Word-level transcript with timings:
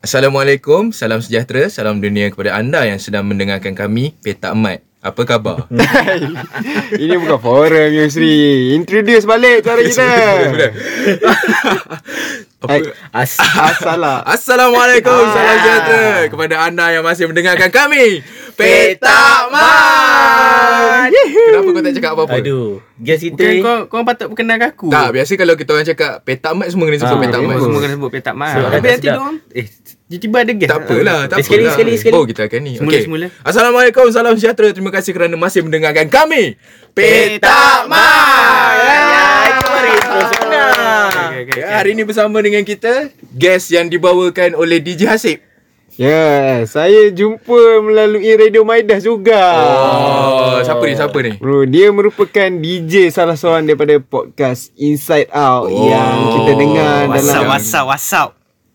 Assalamualaikum, 0.00 0.96
salam 0.96 1.20
sejahtera, 1.20 1.68
salam 1.68 2.00
dunia 2.00 2.32
kepada 2.32 2.56
anda 2.56 2.88
yang 2.88 2.96
sedang 2.96 3.20
mendengarkan 3.28 3.76
kami, 3.76 4.16
Petak 4.24 4.56
Mat. 4.56 4.80
Apa 5.04 5.28
khabar? 5.28 5.68
Ini 7.04 7.20
bukan 7.20 7.36
forum 7.36 7.88
Yusri 7.92 8.72
Introduce 8.80 9.28
balik 9.28 9.60
cara 9.60 9.80
kita 9.84 10.04
Apa? 12.64 12.76
As 13.12 13.36
Asalah 13.40 14.24
Assalamualaikum, 14.40 15.20
salam 15.36 15.56
sejahtera 15.60 16.32
kepada 16.32 16.64
anda 16.64 16.96
yang 16.96 17.04
masih 17.04 17.28
mendengarkan 17.28 17.68
kami, 17.68 18.24
Petak 18.56 19.52
Mat. 19.52 20.59
Kenapa 21.10 21.68
kau 21.68 21.82
tak 21.82 21.94
cakap 21.94 22.10
apa-apa? 22.12 22.36
Aduh 22.36 22.70
Guess 22.96 23.20
kita 23.22 23.36
Bukan 23.36 23.50
ni 23.50 23.60
kau 23.60 23.78
kau 23.86 24.02
patut 24.02 24.26
perkenalkan 24.28 24.68
aku. 24.70 24.86
Tak, 24.88 25.08
biasa 25.10 25.32
kalau 25.34 25.54
kita 25.54 25.70
orang 25.70 25.86
cakap 25.86 26.12
Petak 26.20 26.52
Mat 26.52 26.66
semua 26.68 26.84
kena 26.84 26.98
sebut 26.98 27.10
Ah, 27.10 27.20
Petak 27.20 27.40
Mat. 27.40 27.56
Semua 27.58 27.80
kena 27.80 27.94
sebut 27.94 28.10
petak 28.10 28.34
mat. 28.34 28.52
Sebab 28.52 28.68
Tapi 28.70 28.86
nanti 28.86 29.02
dia 29.02 29.12
orang 29.14 29.36
eh 29.50 29.66
tiba-tiba 30.10 30.36
ada 30.38 30.52
guest. 30.52 30.68
Tak 30.68 30.78
apalah, 30.80 31.20
tak 31.24 31.36
Eh, 31.36 31.44
sekali, 31.44 31.62
apalah. 31.62 31.74
sekali, 31.76 31.92
sekali. 31.96 32.14
Oh, 32.14 32.24
kita 32.26 32.40
akan 32.44 32.60
ni. 32.60 32.72
Semula, 32.74 32.90
Okey. 32.92 33.04
semula. 33.06 33.26
Assalamualaikum, 33.40 34.04
salam 34.10 34.34
sejahtera. 34.34 34.68
Terima 34.70 34.90
kasih 34.90 35.10
kerana 35.12 35.34
masih 35.34 35.60
mendengarkan 35.62 36.06
kami. 36.06 36.58
Petak 36.92 37.86
Mat. 37.86 38.74
Itu 39.52 39.70
hari 39.70 39.90
intro 39.92 40.20
sebenar 40.26 40.70
Okay, 41.30 41.40
okay, 41.46 41.56
Ya, 41.56 41.66
hari 41.72 41.90
ini 41.94 42.02
bersama 42.02 42.36
dengan 42.38 42.62
kita 42.62 42.92
guest 43.32 43.70
yang 43.70 43.86
dibawakan 43.86 44.52
oleh 44.52 44.78
DJ 44.78 45.06
Hasib. 45.08 45.38
Ya 46.00 46.64
Saya 46.64 47.12
jumpa 47.12 47.84
melalui 47.84 48.32
Radio 48.32 48.64
Maidas 48.64 49.04
juga 49.04 49.36
Oh, 49.60 50.56
siapa 50.64 50.80
ni? 50.88 50.96
Siapa 50.96 51.18
ni? 51.20 51.36
Bro, 51.36 51.68
dia 51.68 51.92
merupakan 51.92 52.48
DJ 52.48 53.12
salah 53.12 53.36
seorang 53.36 53.68
daripada 53.68 54.00
podcast 54.00 54.72
Inside 54.80 55.28
Out 55.28 55.68
Oh. 55.68 55.92
yang 55.92 56.16
kita 56.32 56.52
dengar 56.56 57.04
What's 57.04 57.28
dalam 57.28 57.44
up, 57.44 57.50
what's 57.52 57.72
up, 57.76 57.84
what's 57.84 58.12
up? 58.16 58.30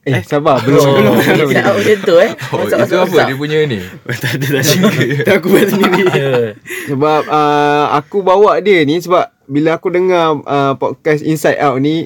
Eh, 0.06 0.22
sabar 0.22 0.62
belum 0.62 0.86
Oh, 0.86 1.18
belum 1.18 1.50
out 1.66 1.76
macam 1.82 1.98
tu 2.06 2.16
eh 2.22 2.32
Oh, 2.54 2.62
What's 2.62 2.78
up, 2.78 2.86
itu 2.86 2.94
what's 2.94 3.10
up, 3.10 3.18
apa? 3.18 3.22
Dia 3.26 3.38
punya 3.42 3.58
ni. 3.66 3.80
Tak 4.22 4.32
ada 4.38 4.46
tak 4.46 4.62
ada. 4.62 5.32
Aku 5.42 5.46
buat 5.50 5.66
sendiri. 5.66 6.06
Sebab 6.94 7.22
uh, 7.26 7.86
aku 7.98 8.18
bawa 8.22 8.62
dia 8.62 8.86
ni 8.86 9.02
sebab 9.02 9.34
bila 9.50 9.82
aku 9.82 9.90
dengar 9.90 10.46
uh, 10.46 10.78
podcast 10.78 11.26
Inside 11.26 11.58
Out 11.58 11.82
ni 11.82 12.06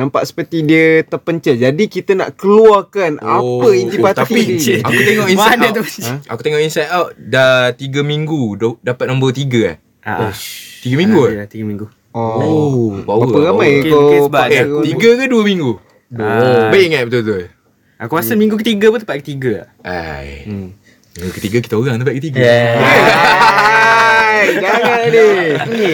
nampak 0.00 0.24
seperti 0.24 0.62
dia 0.62 0.86
terpencil. 1.02 1.54
Jadi 1.54 1.84
kita 1.86 2.12
nak 2.14 2.32
keluarkan 2.34 3.20
Oh, 3.20 3.60
apa 3.60 3.68
intipati 3.74 4.16
tapi 4.16 4.40
dia. 4.56 4.80
aku 4.80 4.96
tengok 4.98 5.26
Inside 5.28 5.50
Mana 5.52 5.66
Out. 5.66 5.74
tu? 5.74 5.82
Ha? 6.00 6.12
Aku 6.26 6.40
tengok 6.40 6.60
Inside 6.60 6.88
Out 6.88 7.08
dah 7.14 7.52
3 7.70 7.84
minggu 8.02 8.40
do- 8.54 8.80
dapat 8.80 9.04
nombor 9.06 9.30
3 9.30 9.60
eh. 9.66 9.76
Ah. 10.00 10.32
3 10.32 10.96
minggu 10.96 11.20
eh? 11.26 11.32
Ya, 11.34 11.44
3 11.44 11.60
minggu. 11.62 11.86
Oh, 12.10 12.40
Oh, 12.40 12.88
power, 13.04 13.28
berapa 13.28 13.38
ramai 13.52 13.68
Mungkin- 13.78 13.92
kau 13.92 14.26
pakai 14.28 14.56
Eh, 14.58 14.66
3 14.88 15.08
ke 15.14 15.24
2 15.26 15.44
minggu? 15.44 15.70
Ah. 16.12 16.66
Baik 16.68 16.84
ingat 16.88 17.02
betul-betul. 17.06 17.52
Aku 18.00 18.16
rasa 18.16 18.32
minggu 18.32 18.56
ketiga 18.56 18.88
pun 18.88 18.98
tempat 18.98 19.20
ketiga. 19.20 19.68
Ai. 19.80 20.42
Hmm. 20.42 20.72
Minggu 21.12 21.32
ketiga 21.32 21.60
kita 21.60 21.76
orang 21.76 22.00
tempat 22.00 22.16
ketiga. 22.16 22.40
Yeah. 22.40 22.72
Hai, 22.80 24.56
jangan 24.56 25.00
ni. 25.06 25.26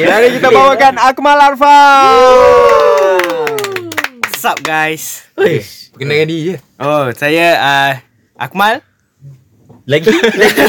Jadi 0.01 0.27
kita 0.39 0.49
bawakan 0.49 0.95
Akmal 1.03 1.35
Arfa. 1.37 1.79
What's 4.47 4.63
up 4.63 4.71
guys? 4.71 5.27
Uish. 5.35 5.91
Perkenalkan 5.91 6.31
diri 6.31 6.55
je. 6.55 6.57
Oh, 6.79 7.11
saya 7.19 7.59
uh, 7.59 7.93
Akmal. 8.39 8.79
Lagi 9.91 10.07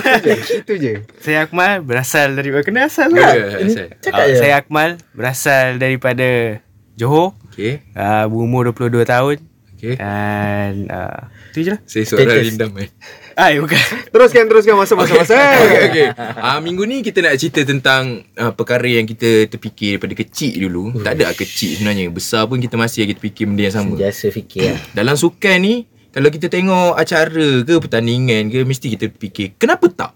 Itu 0.66 0.82
je. 0.82 1.06
Saya 1.22 1.46
Akmal 1.46 1.86
berasal 1.86 2.34
dari 2.34 2.50
kena 2.66 2.90
asal 2.90 3.14
Ya, 3.14 3.22
lah. 3.22 3.34
ya, 3.38 3.70
saya. 3.70 3.90
Cakap 4.02 4.18
Uh, 4.18 4.30
je 4.34 4.36
saya 4.42 4.54
Akmal 4.58 4.98
berasal 5.14 5.78
daripada 5.78 6.58
Johor. 6.98 7.38
Okay. 7.54 7.86
Uh, 7.94 8.26
berumur 8.26 8.66
22 8.74 9.06
tahun. 9.06 9.46
Okay. 9.78 9.94
Dan 9.94 10.90
uh, 10.90 11.30
tu 11.54 11.62
je 11.62 11.78
lah. 11.78 11.80
Saya 11.86 12.02
seorang 12.10 12.34
Status. 12.34 12.46
rindam 12.50 12.72
eh. 12.82 12.90
Ay, 13.38 13.62
bukan. 13.62 13.78
Teruskan 14.10 14.50
teruskan 14.50 14.74
masa 14.74 14.98
masa 14.98 15.14
masa. 15.14 15.38
Okay, 15.62 15.82
okay. 15.94 16.08
Uh, 16.18 16.58
minggu 16.58 16.90
ni 16.90 17.06
kita 17.06 17.22
nak 17.22 17.38
cerita 17.38 17.62
tentang 17.62 18.26
uh, 18.34 18.50
perkara 18.50 18.90
yang 18.90 19.06
kita 19.06 19.46
terfikir 19.46 20.02
daripada 20.02 20.18
kecil 20.18 20.66
dulu. 20.66 21.06
Tak 21.06 21.14
ada 21.14 21.30
lah 21.30 21.38
kecil 21.38 21.78
sebenarnya. 21.78 22.10
Besar 22.10 22.50
pun 22.50 22.58
kita 22.58 22.82
masih 22.82 23.06
lagi 23.06 23.14
terfikir 23.14 23.46
benda 23.46 23.70
yang 23.70 23.76
sama. 23.78 23.94
Biasa 23.94 24.34
fikir 24.34 24.74
lah 24.74 24.82
Dalam 24.98 25.14
sukan 25.14 25.58
ni, 25.62 25.86
kalau 26.10 26.34
kita 26.34 26.50
tengok 26.50 26.98
acara 26.98 27.48
ke 27.62 27.74
pertandingan 27.78 28.50
ke, 28.50 28.66
mesti 28.66 28.88
kita 28.98 29.06
fikir, 29.14 29.54
kenapa 29.62 29.86
tak? 29.94 30.12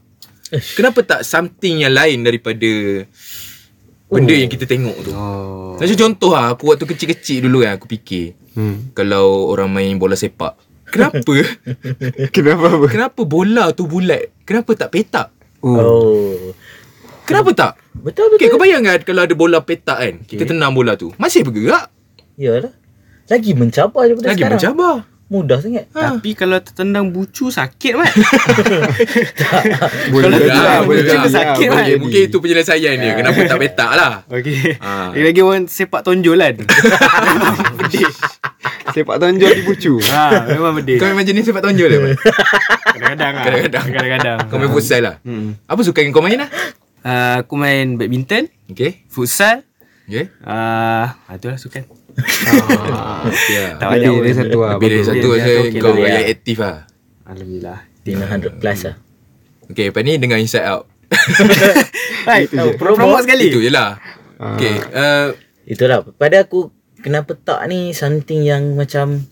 Kenapa 0.73 1.05
tak 1.05 1.21
something 1.21 1.85
yang 1.85 1.93
lain 1.93 2.25
daripada 2.25 3.05
benda 4.09 4.33
yang 4.33 4.49
kita 4.49 4.65
tengok 4.65 4.97
tu? 4.97 5.11
Oh. 5.13 5.77
Macam 5.77 5.93
contoh 5.95 6.33
lah, 6.33 6.57
aku 6.57 6.73
waktu 6.73 6.89
kecil-kecil 6.89 7.45
dulu 7.45 7.61
kan, 7.61 7.77
aku 7.77 7.85
fikir, 7.85 8.33
Hmm. 8.51 8.91
kalau 8.91 9.47
orang 9.47 9.71
main 9.71 9.95
bola 9.95 10.11
sepak, 10.11 10.59
kenapa? 10.91 11.34
Kenapa 12.35 12.66
apa? 12.68 12.85
kenapa 12.91 13.22
bola 13.24 13.72
tu 13.72 13.88
bulat? 13.88 14.28
Kenapa 14.44 14.75
tak 14.75 14.91
petak? 14.91 15.28
Oh. 15.63 15.79
Oh 15.79 16.52
Kenapa 17.24 17.56
tak? 17.56 17.72
Betul 17.96 18.35
Okay, 18.35 18.52
betul 18.52 18.56
kau 18.56 18.59
bayangkan 18.59 19.00
kalau 19.07 19.24
ada 19.24 19.35
bola 19.35 19.63
petak 19.63 19.97
kan, 20.03 20.16
kita 20.28 20.44
tenang 20.44 20.75
bola 20.75 21.00
tu, 21.00 21.16
masih 21.16 21.47
bergerak. 21.47 21.88
Yalah 22.35 22.75
Lagi 23.31 23.56
mencabar 23.56 24.09
daripada 24.09 24.28
Lagi 24.34 24.41
sekarang 24.44 24.59
mencabar. 24.59 24.96
Mudah 25.31 25.63
sangat 25.63 25.88
Ha. 25.96 26.19
Tapi 26.19 26.35
kalau 26.35 26.59
tertendang 26.59 27.07
bucu 27.07 27.47
sakit 27.47 27.94
mat. 27.96 28.12
Boleh 30.12 30.28
Kalau 30.28 30.38
tak, 30.44 30.59
lah, 30.59 30.80
boleh 30.84 31.03
sakit, 31.07 31.68
kan? 31.72 31.88
jadi. 31.88 32.03
Mungkin 32.03 32.22
itu 32.28 32.38
penyelesaian 32.44 33.00
dia. 33.00 33.16
Kenapa 33.16 33.40
tak 33.47 33.59
petak 33.63 33.91
lah. 33.96 34.28
Okey. 34.28 34.75
Ah. 34.84 35.16
Lagi 35.16 35.24
lagi 35.31 35.40
orang 35.40 35.72
sepak 35.72 36.03
tonjolan. 36.03 36.59
Pedih. 37.80 38.12
Sepak 38.91 39.18
tonjol 39.18 39.52
di 39.52 39.63
bucu. 39.63 39.94
Ha, 40.03 40.24
memang 40.47 40.75
pedih. 40.78 40.97
Kau 40.97 41.07
memang 41.07 41.24
jenis 41.24 41.44
sepak 41.44 41.62
tonjol 41.62 41.88
lah. 41.88 42.00
Kadang-kadang 42.91 43.34
lah. 43.34 43.44
Kadang-kadang. 43.44 43.85
Kadang-kadang. 43.88 44.38
Kau 44.47 44.57
main 44.57 44.69
futsal 44.69 45.02
lah. 45.02 45.16
Hmm. 45.22 45.56
Apa 45.63 45.81
sukan 45.81 46.02
yang 46.02 46.12
kau 46.12 46.22
main 46.22 46.38
lah? 46.38 46.50
Uh, 47.01 47.35
aku 47.41 47.53
main 47.56 47.96
badminton, 47.96 48.46
Okay. 48.69 49.01
futsal. 49.07 49.66
Okay. 50.06 50.28
Uh, 50.44 51.07
itulah 51.31 51.57
sukan. 51.57 51.88
Ah, 52.13 53.24
okay 53.31 53.74
Tak 53.74 53.88
lah. 53.88 53.90
banyak 53.96 54.12
Lebih 54.12 54.22
dari 54.22 54.35
satu 54.35 54.57
lah. 54.59 54.72
Lebih 54.75 54.90
dari 54.90 55.03
satu 55.03 55.28
saya 55.34 55.57
okey 55.63 55.80
kau 55.80 55.91
lah. 55.91 56.03
yang 56.03 56.28
aktif 56.30 56.57
lah. 56.59 56.78
Alhamdulillah. 57.24 57.80
Tina 58.01 58.25
100 58.25 58.57
plus 58.57 58.80
lah 58.84 58.96
Okay, 59.69 59.85
lepas 59.88 60.01
ni 60.01 60.13
dengar 60.18 60.35
Inside 60.35 60.68
Out. 60.68 60.84
Baik, 62.28 62.50
Itu 62.50 62.56
je. 62.57 62.72
promote, 62.75 62.97
promote 62.97 63.24
sekali. 63.24 63.46
Itu 63.47 63.59
je 63.62 63.72
lah. 63.72 63.96
Ah. 64.35 64.57
Okay. 64.57 64.75
Uh, 64.91 65.28
Itulah 65.63 66.03
Pada 66.12 66.44
aku 66.44 66.74
Kenapa 67.01 67.34
tak 67.35 67.66
ni 67.66 67.91
Something 67.91 68.41
yang 68.41 68.73
macam 68.73 69.25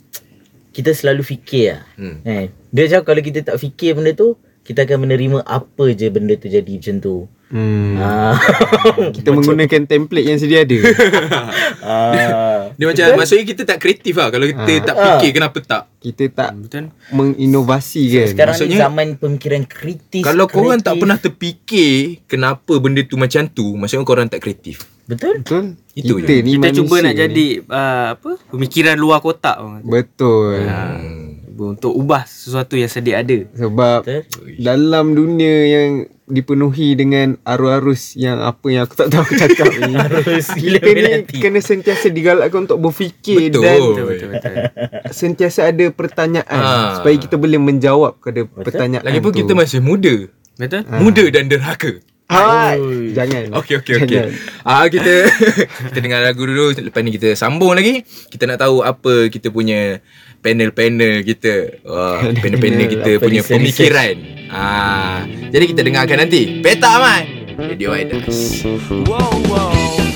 Kita 0.70 0.92
selalu 0.92 1.22
fikir 1.24 1.66
lah 1.72 1.82
hmm. 1.96 2.16
eh, 2.24 2.46
Dia 2.70 2.82
macam 2.86 3.02
kalau 3.06 3.22
kita 3.22 3.40
tak 3.44 3.58
fikir 3.58 3.94
benda 3.94 4.12
tu 4.12 4.34
Kita 4.62 4.84
akan 4.84 5.06
menerima 5.06 5.40
apa 5.42 5.86
je 5.92 6.10
benda 6.10 6.34
tu 6.34 6.46
jadi 6.46 6.70
macam 6.70 6.98
tu 6.98 7.18
Hmm. 7.50 7.98
ah. 7.98 8.38
Kita 9.18 9.34
menggunakan 9.34 9.90
template 9.90 10.22
yang 10.22 10.38
sedia 10.38 10.62
ada. 10.62 10.78
ah. 11.82 12.70
Dia 12.72 12.86
macam 12.86 13.18
maksudnya 13.18 13.42
kita 13.44 13.62
tak 13.66 13.82
kreatif 13.82 14.14
lah 14.14 14.30
kalau 14.30 14.46
kita 14.46 14.86
tak 14.86 14.96
fikir 14.96 15.30
kenapa 15.34 15.58
tak. 15.60 15.84
Kita 15.98 16.24
tak 16.30 16.50
Betul. 16.54 16.94
menginovasi 17.10 18.04
kan. 18.06 18.28
Sekarang 18.30 18.54
Maksudnya- 18.54 18.78
ni 18.78 18.86
zaman 18.86 19.08
pemikiran 19.18 19.64
kritis 19.66 20.22
Kalau 20.22 20.46
korang 20.46 20.78
tak 20.78 20.94
kreatif. 20.94 21.02
pernah 21.02 21.18
terfikir 21.18 21.94
kenapa 22.24 22.74
benda 22.78 23.02
tu 23.02 23.18
macam 23.18 23.44
tu, 23.50 23.66
maksudnya 23.74 24.06
korang 24.06 24.30
tak 24.30 24.40
kreatif. 24.40 24.86
Betul 25.10 25.42
Betul? 25.42 25.64
Itu 25.92 26.14
kita 26.16 26.32
je. 26.32 26.40
ni 26.40 26.52
Kita 26.54 26.70
cuba 26.76 26.96
nak 27.02 27.16
jadi 27.18 27.48
uh, 27.64 28.06
apa? 28.14 28.32
Pemikiran 28.48 28.96
luar 28.96 29.20
kotak. 29.20 29.58
Betul. 29.82 30.62
Hmm. 30.62 31.26
Untuk 31.60 31.92
ubah 31.92 32.24
sesuatu 32.24 32.74
yang 32.74 32.88
sedia 32.88 33.20
ada. 33.20 33.36
Sebab 33.52 34.00
Betul 34.02 34.22
dalam 34.56 35.12
dunia 35.12 35.56
yang 35.68 35.92
dipenuhi 36.26 36.94
dengan 36.94 37.42
arus-arus 37.42 38.14
yang 38.14 38.38
apa 38.38 38.62
yang 38.70 38.86
aku 38.86 38.94
tak 38.94 39.10
tahu 39.10 39.26
aku 39.26 39.34
cakap 39.44 39.66
ni. 39.74 39.92
Harus 39.92 40.46
gila 40.54 40.78
kita 40.78 41.08
ni 41.26 41.36
kena 41.36 41.60
sentiasa 41.60 42.08
digalakkan 42.08 42.64
untuk 42.64 42.80
berfikir 42.80 43.50
Betul. 43.50 43.60
dan 43.60 43.80
Betul 43.82 44.06
betul 44.06 44.28
betul. 44.30 44.56
sentiasa 45.20 45.60
ada 45.66 45.86
pertanyaan 45.90 46.60
Ah. 46.62 46.96
supaya 46.96 47.18
kita 47.18 47.36
boleh 47.36 47.58
menjawab 47.58 48.22
kepada 48.22 48.46
pertanyaan 48.46 49.04
Lagipun 49.04 49.32
tu. 49.32 49.38
kita 49.42 49.52
masih 49.54 49.82
muda. 49.82 50.16
Betul? 50.56 50.82
Muda 50.94 51.24
dan 51.30 51.50
derhaka. 51.50 51.98
Ah, 52.30 52.78
jangan. 53.10 53.58
Okey 53.58 53.82
okey 53.82 53.94
okey. 54.06 54.22
Ah 54.62 54.86
kita 54.86 55.34
kita 55.90 55.98
dengar 55.98 56.22
lagu 56.22 56.46
dulu 56.46 56.78
lepas 56.78 57.02
ni 57.02 57.10
kita 57.18 57.34
sambung 57.34 57.74
lagi. 57.74 58.06
Kita 58.30 58.46
nak 58.46 58.62
tahu 58.62 58.86
apa 58.86 59.34
kita 59.34 59.50
punya 59.50 59.98
panel-panel 60.46 61.26
kita. 61.26 61.82
Wah, 61.90 62.22
panel-panel 62.38 62.86
kita 62.86 63.12
punya 63.18 63.42
research, 63.42 63.58
pemikiran. 63.58 64.16
Ah, 64.54 65.26
jadi 65.50 65.66
kita 65.74 65.82
dengarkan 65.82 66.18
nanti. 66.22 66.62
Peta 66.62 67.02
Aman. 67.02 67.24
Radio 67.58 67.98
Idas. 67.98 68.62
Bapaknya 69.04 70.09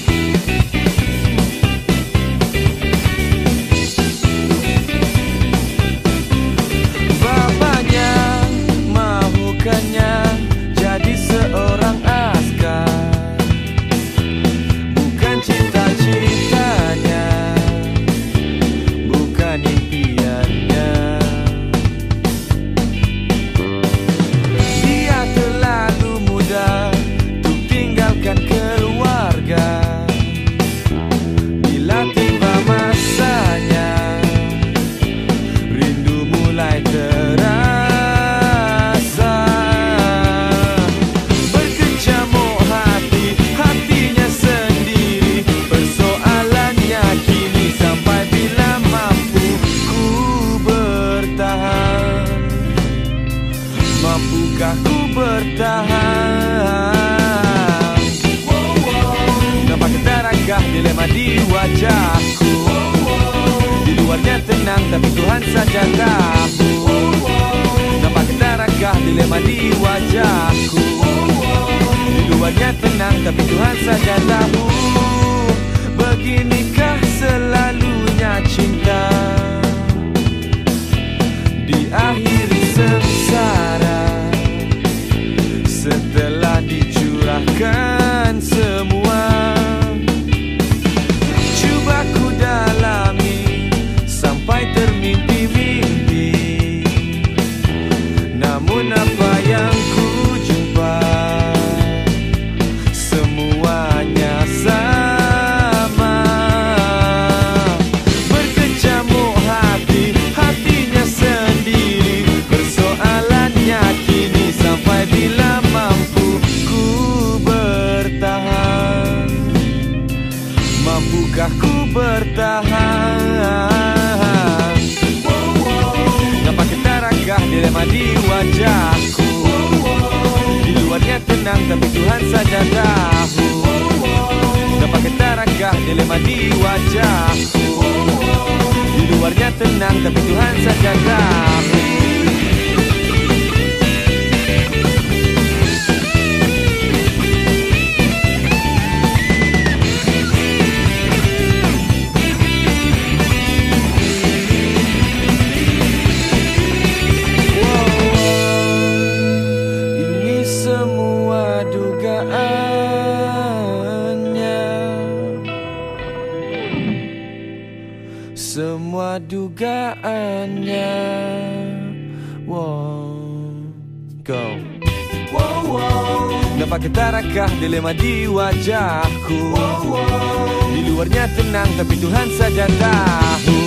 Tuhan 182.04 182.28
saja 182.36 182.68
tahu 182.68 183.60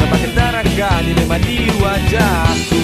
Nampak 0.00 0.20
ketarakah 0.24 0.96
dilema 1.04 1.36
di 1.44 1.68
wajahku 1.76 2.80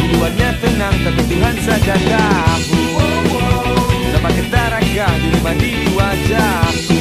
Di 0.00 0.04
luarnya 0.16 0.56
tenang 0.64 0.96
tapi 1.04 1.22
Tuhan 1.28 1.56
saja 1.60 1.92
tahu 1.92 2.80
Nampak 4.16 4.32
ketarakah 4.40 5.12
dilema 5.12 5.52
di 5.60 5.72
wajahku 5.92 7.00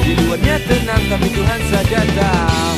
Di 0.00 0.12
luarnya 0.24 0.56
tenang 0.64 1.02
tapi 1.12 1.28
Tuhan 1.28 1.60
saja 1.68 2.00
tahu 2.16 2.72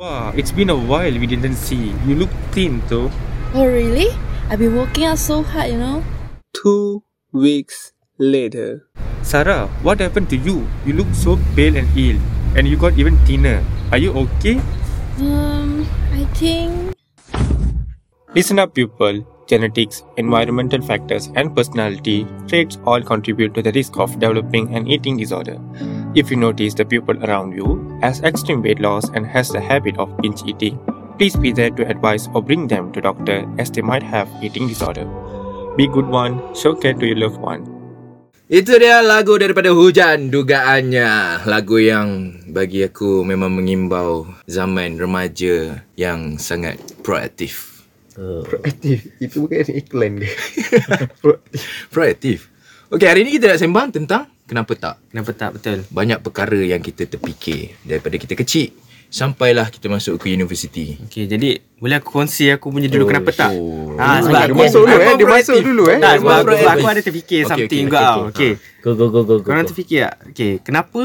Wow, 0.00 0.32
it's 0.32 0.56
been 0.56 0.72
a 0.72 0.76
while 0.76 1.12
we 1.12 1.24
didn't 1.24 1.56
see. 1.56 1.92
You 2.04 2.20
look 2.20 2.32
thin 2.52 2.84
though. 2.86 3.08
Oh, 3.56 3.64
really? 3.64 4.12
I've 4.52 4.60
been 4.60 4.76
working 4.76 5.08
out 5.08 5.16
so 5.16 5.40
hard, 5.40 5.72
you 5.72 5.80
know. 5.80 6.04
Two 6.52 7.02
weeks 7.32 7.95
later. 8.18 8.86
Sarah, 9.22 9.66
what 9.82 10.00
happened 10.00 10.30
to 10.30 10.36
you? 10.36 10.66
You 10.84 10.94
look 10.94 11.08
so 11.12 11.38
pale 11.54 11.76
and 11.76 11.88
ill, 11.96 12.20
and 12.56 12.66
you 12.66 12.76
got 12.76 12.98
even 12.98 13.18
thinner. 13.26 13.64
Are 13.92 13.98
you 13.98 14.12
okay? 14.12 14.60
Um, 15.18 15.86
I 16.12 16.24
think. 16.34 16.94
Listen 18.34 18.58
up, 18.58 18.74
people. 18.74 19.24
Genetics, 19.46 20.02
environmental 20.16 20.82
factors, 20.82 21.30
and 21.36 21.54
personality 21.54 22.26
traits 22.48 22.78
all 22.84 23.00
contribute 23.00 23.54
to 23.54 23.62
the 23.62 23.70
risk 23.72 23.96
of 23.96 24.18
developing 24.18 24.74
an 24.74 24.88
eating 24.88 25.16
disorder. 25.16 25.56
If 26.16 26.30
you 26.30 26.36
notice 26.36 26.74
the 26.74 26.84
pupil 26.84 27.22
around 27.24 27.52
you 27.52 27.98
has 28.02 28.22
extreme 28.22 28.62
weight 28.62 28.80
loss 28.80 29.08
and 29.10 29.24
has 29.26 29.50
the 29.50 29.60
habit 29.60 29.98
of 29.98 30.16
binge 30.18 30.42
eating, 30.44 30.80
please 31.16 31.36
be 31.36 31.52
there 31.52 31.70
to 31.70 31.86
advise 31.88 32.28
or 32.34 32.42
bring 32.42 32.66
them 32.66 32.92
to 32.92 33.00
doctor 33.00 33.48
as 33.58 33.70
they 33.70 33.82
might 33.82 34.02
have 34.02 34.28
eating 34.42 34.66
disorder. 34.66 35.06
Be 35.76 35.86
good 35.86 36.06
one, 36.06 36.54
show 36.54 36.74
care 36.74 36.94
to 36.94 37.06
your 37.06 37.16
loved 37.16 37.38
one. 37.38 37.75
Itu 38.46 38.78
dia 38.78 39.02
lagu 39.02 39.34
daripada 39.42 39.74
Hujan 39.74 40.30
Dugaannya. 40.30 41.42
Lagu 41.50 41.82
yang 41.82 42.30
bagi 42.46 42.86
aku 42.86 43.26
memang 43.26 43.50
mengimbau 43.50 44.22
zaman 44.46 44.94
remaja 45.02 45.82
yang 45.98 46.38
sangat 46.38 46.78
proaktif. 47.02 47.82
Proaktif. 48.14 49.10
Itu 49.18 49.50
bukan 49.50 49.66
iklan 49.66 50.12
ke? 50.22 50.30
Proaktif. 51.90 52.46
Okey 52.86 53.10
hari 53.10 53.26
ni 53.26 53.34
kita 53.34 53.50
nak 53.50 53.58
sembang 53.58 53.90
tentang 53.90 54.30
Kenapa 54.46 54.78
tak? 54.78 55.02
Kenapa 55.10 55.34
tak? 55.34 55.58
Betul? 55.58 55.82
Banyak 55.90 56.22
perkara 56.22 56.54
yang 56.54 56.78
kita 56.78 57.02
terfikir 57.10 57.74
Daripada 57.82 58.14
kita 58.14 58.38
kecil 58.38 58.70
Sampailah 59.06 59.70
kita 59.70 59.86
masuk 59.86 60.18
ke 60.18 60.34
universiti 60.34 60.98
Okay, 61.06 61.24
jadi 61.24 61.62
boleh 61.78 61.96
aku 62.02 62.10
kongsi 62.10 62.50
aku 62.50 62.68
punya 62.68 62.90
dulu 62.90 63.06
Oh, 63.06 63.08
kenapa 63.08 63.30
tak? 63.32 63.50
oh. 63.54 63.94
Ah, 63.96 64.18
Ah, 64.18 64.18
sebab 64.20 64.40
dia 64.40 64.52
aku, 64.52 64.58
masuk 64.60 64.82
dulu 64.82 64.96
eh. 64.98 65.14
Dia 65.16 65.26
masuk 65.26 65.58
dulu 65.62 65.82
eh. 65.88 65.98
tak, 66.02 66.14
sebab 66.20 66.36
aku, 66.42 66.66
aku 66.66 66.86
ada 66.90 67.00
terfikir 67.00 67.40
Okay, 67.42 67.50
something 67.50 67.84
okay, 67.86 67.86
juga 67.86 67.98
okay, 67.98 68.10
okay. 68.10 68.52
Okay. 68.58 68.82
Go 68.82 68.90
go 68.94 69.06
go 69.10 69.20
go. 69.24 69.34
Korang 69.42 69.64
go. 69.64 69.68
terfikir 69.70 69.98
tak? 70.06 70.14
Okay, 70.34 70.52
kenapa 70.60 71.00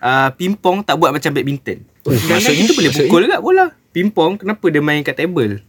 uh, 0.00 0.28
pingpong 0.34 0.84
tak 0.84 0.96
buat 0.96 1.12
macam 1.12 1.30
badminton? 1.32 1.78
Maksudnya? 2.06 2.54
kita 2.54 2.72
boleh 2.76 2.90
pukul 2.92 3.20
juga 3.26 3.38
bola. 3.42 3.66
Pingpong 3.90 4.32
kenapa 4.38 4.64
dia 4.68 4.82
main 4.84 5.00
kat 5.02 5.16
table? 5.16 5.60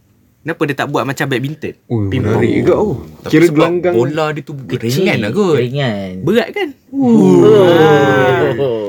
Kenapa 0.48 0.64
dia 0.64 0.74
tak 0.74 0.88
buat 0.88 1.04
macam 1.04 1.28
badminton? 1.28 1.74
Ui, 1.92 2.08
Ping-pong. 2.08 2.40
menarik 2.40 2.52
juga 2.56 2.74
oh. 2.80 2.96
Tapi 3.20 3.28
Kira 3.28 3.44
sebab 3.44 3.56
gelanggang 3.60 3.92
bola 3.92 4.24
dia 4.32 4.40
tu 4.40 4.52
ringan 4.56 5.16
lah 5.20 5.28
kot. 5.28 5.56
Ringan. 5.60 6.10
Berat 6.24 6.48
kan? 6.56 6.68
Oh. 6.88 8.08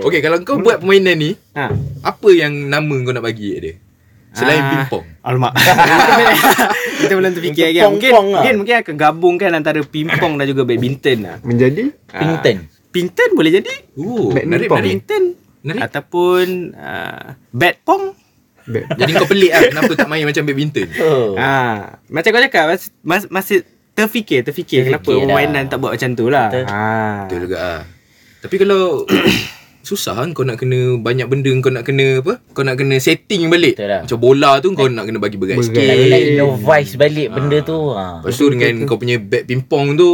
Okey, 0.01 0.19
kalau 0.23 0.37
kau 0.39 0.57
buat 0.57 0.79
permainan 0.79 1.19
ni, 1.19 1.31
Ha. 1.51 1.67
apa 1.99 2.27
yang 2.29 2.53
nama 2.65 2.95
kau 3.03 3.11
nak 3.11 3.21
bagi 3.21 3.59
dia? 3.59 3.73
Selain 4.31 4.55
Ah. 4.55 4.69
pingpong. 4.71 5.05
Alamak. 5.19 5.51
Kita 7.01 7.11
belum 7.11 7.33
terfikir 7.33 7.63
lagi. 7.67 7.79
Untuk 7.81 7.91
Mungkin, 7.91 8.07
lah. 8.07 8.23
mungkin 8.23 8.53
mungkin 8.55 8.75
akan 8.79 8.95
gabungkan 8.95 9.49
antara 9.51 9.79
pingpong 9.83 10.33
dan 10.39 10.45
juga 10.47 10.63
badminton 10.63 11.17
lah. 11.19 11.35
Menjadi 11.43 11.91
Pington. 12.07 12.55
Pington 12.89 13.29
boleh 13.35 13.51
jadi. 13.51 13.73
Oh, 13.99 14.31
Badminton. 14.31 15.23
Menarik. 15.59 15.81
Ataupun 15.83 16.71
uh, 16.71 17.35
badpong. 17.51 18.15
Jadi 18.99 19.11
kau 19.13 19.25
pelik 19.25 19.49
lah 19.49 19.61
kenapa 19.67 19.91
tak 19.93 20.07
main 20.07 20.23
macam 20.23 20.43
badminton. 20.43 20.87
Oh. 20.99 21.33
Ha, 21.35 21.51
macam 22.05 22.29
kau 22.29 22.41
cakap 22.41 22.65
mas, 22.67 22.81
mas, 23.01 23.23
masih 23.27 23.65
terfikir, 23.91 24.41
terfikir, 24.41 24.85
Terfikir 24.85 24.95
kenapa 24.95 25.11
dah. 25.11 25.19
permainan 25.25 25.63
tak 25.67 25.77
buat 25.77 25.91
macam 25.93 26.09
tu 26.13 26.25
lah. 26.27 26.47
Betul. 26.47 26.65
Ha. 26.65 26.83
Betul 27.25 27.39
juga 27.43 27.57
ah. 27.59 27.81
Tapi 28.39 28.55
kalau 28.55 28.81
susah 29.89 30.13
kan 30.15 30.31
kau 30.31 30.45
nak 30.45 30.55
kena 30.55 30.95
banyak 30.95 31.25
benda 31.25 31.49
kau 31.59 31.67
nak 31.67 31.83
kena 31.83 32.21
apa? 32.21 32.39
Kau 32.53 32.61
nak 32.61 32.77
kena 32.77 32.95
setting 32.97 33.49
balik. 33.49 33.75
Betul 33.75 33.89
lah. 33.89 34.01
Macam 34.05 34.19
bola 34.19 34.51
tu 34.59 34.67
kau 34.71 34.87
nak 34.87 35.03
kena 35.03 35.17
bagi 35.17 35.35
berat 35.35 35.57
Berat. 35.57 35.67
sikit. 35.67 35.83
Nak 35.83 36.21
innovise 36.29 36.93
balik 36.95 37.27
benda 37.29 37.57
tu. 37.59 37.79
Ha. 37.91 38.05
Lepas 38.21 38.35
tu 38.35 38.45
dengan 38.47 38.73
kau 38.85 38.95
punya 38.95 39.15
bat 39.17 39.43
pingpong 39.43 39.97
tu 39.97 40.11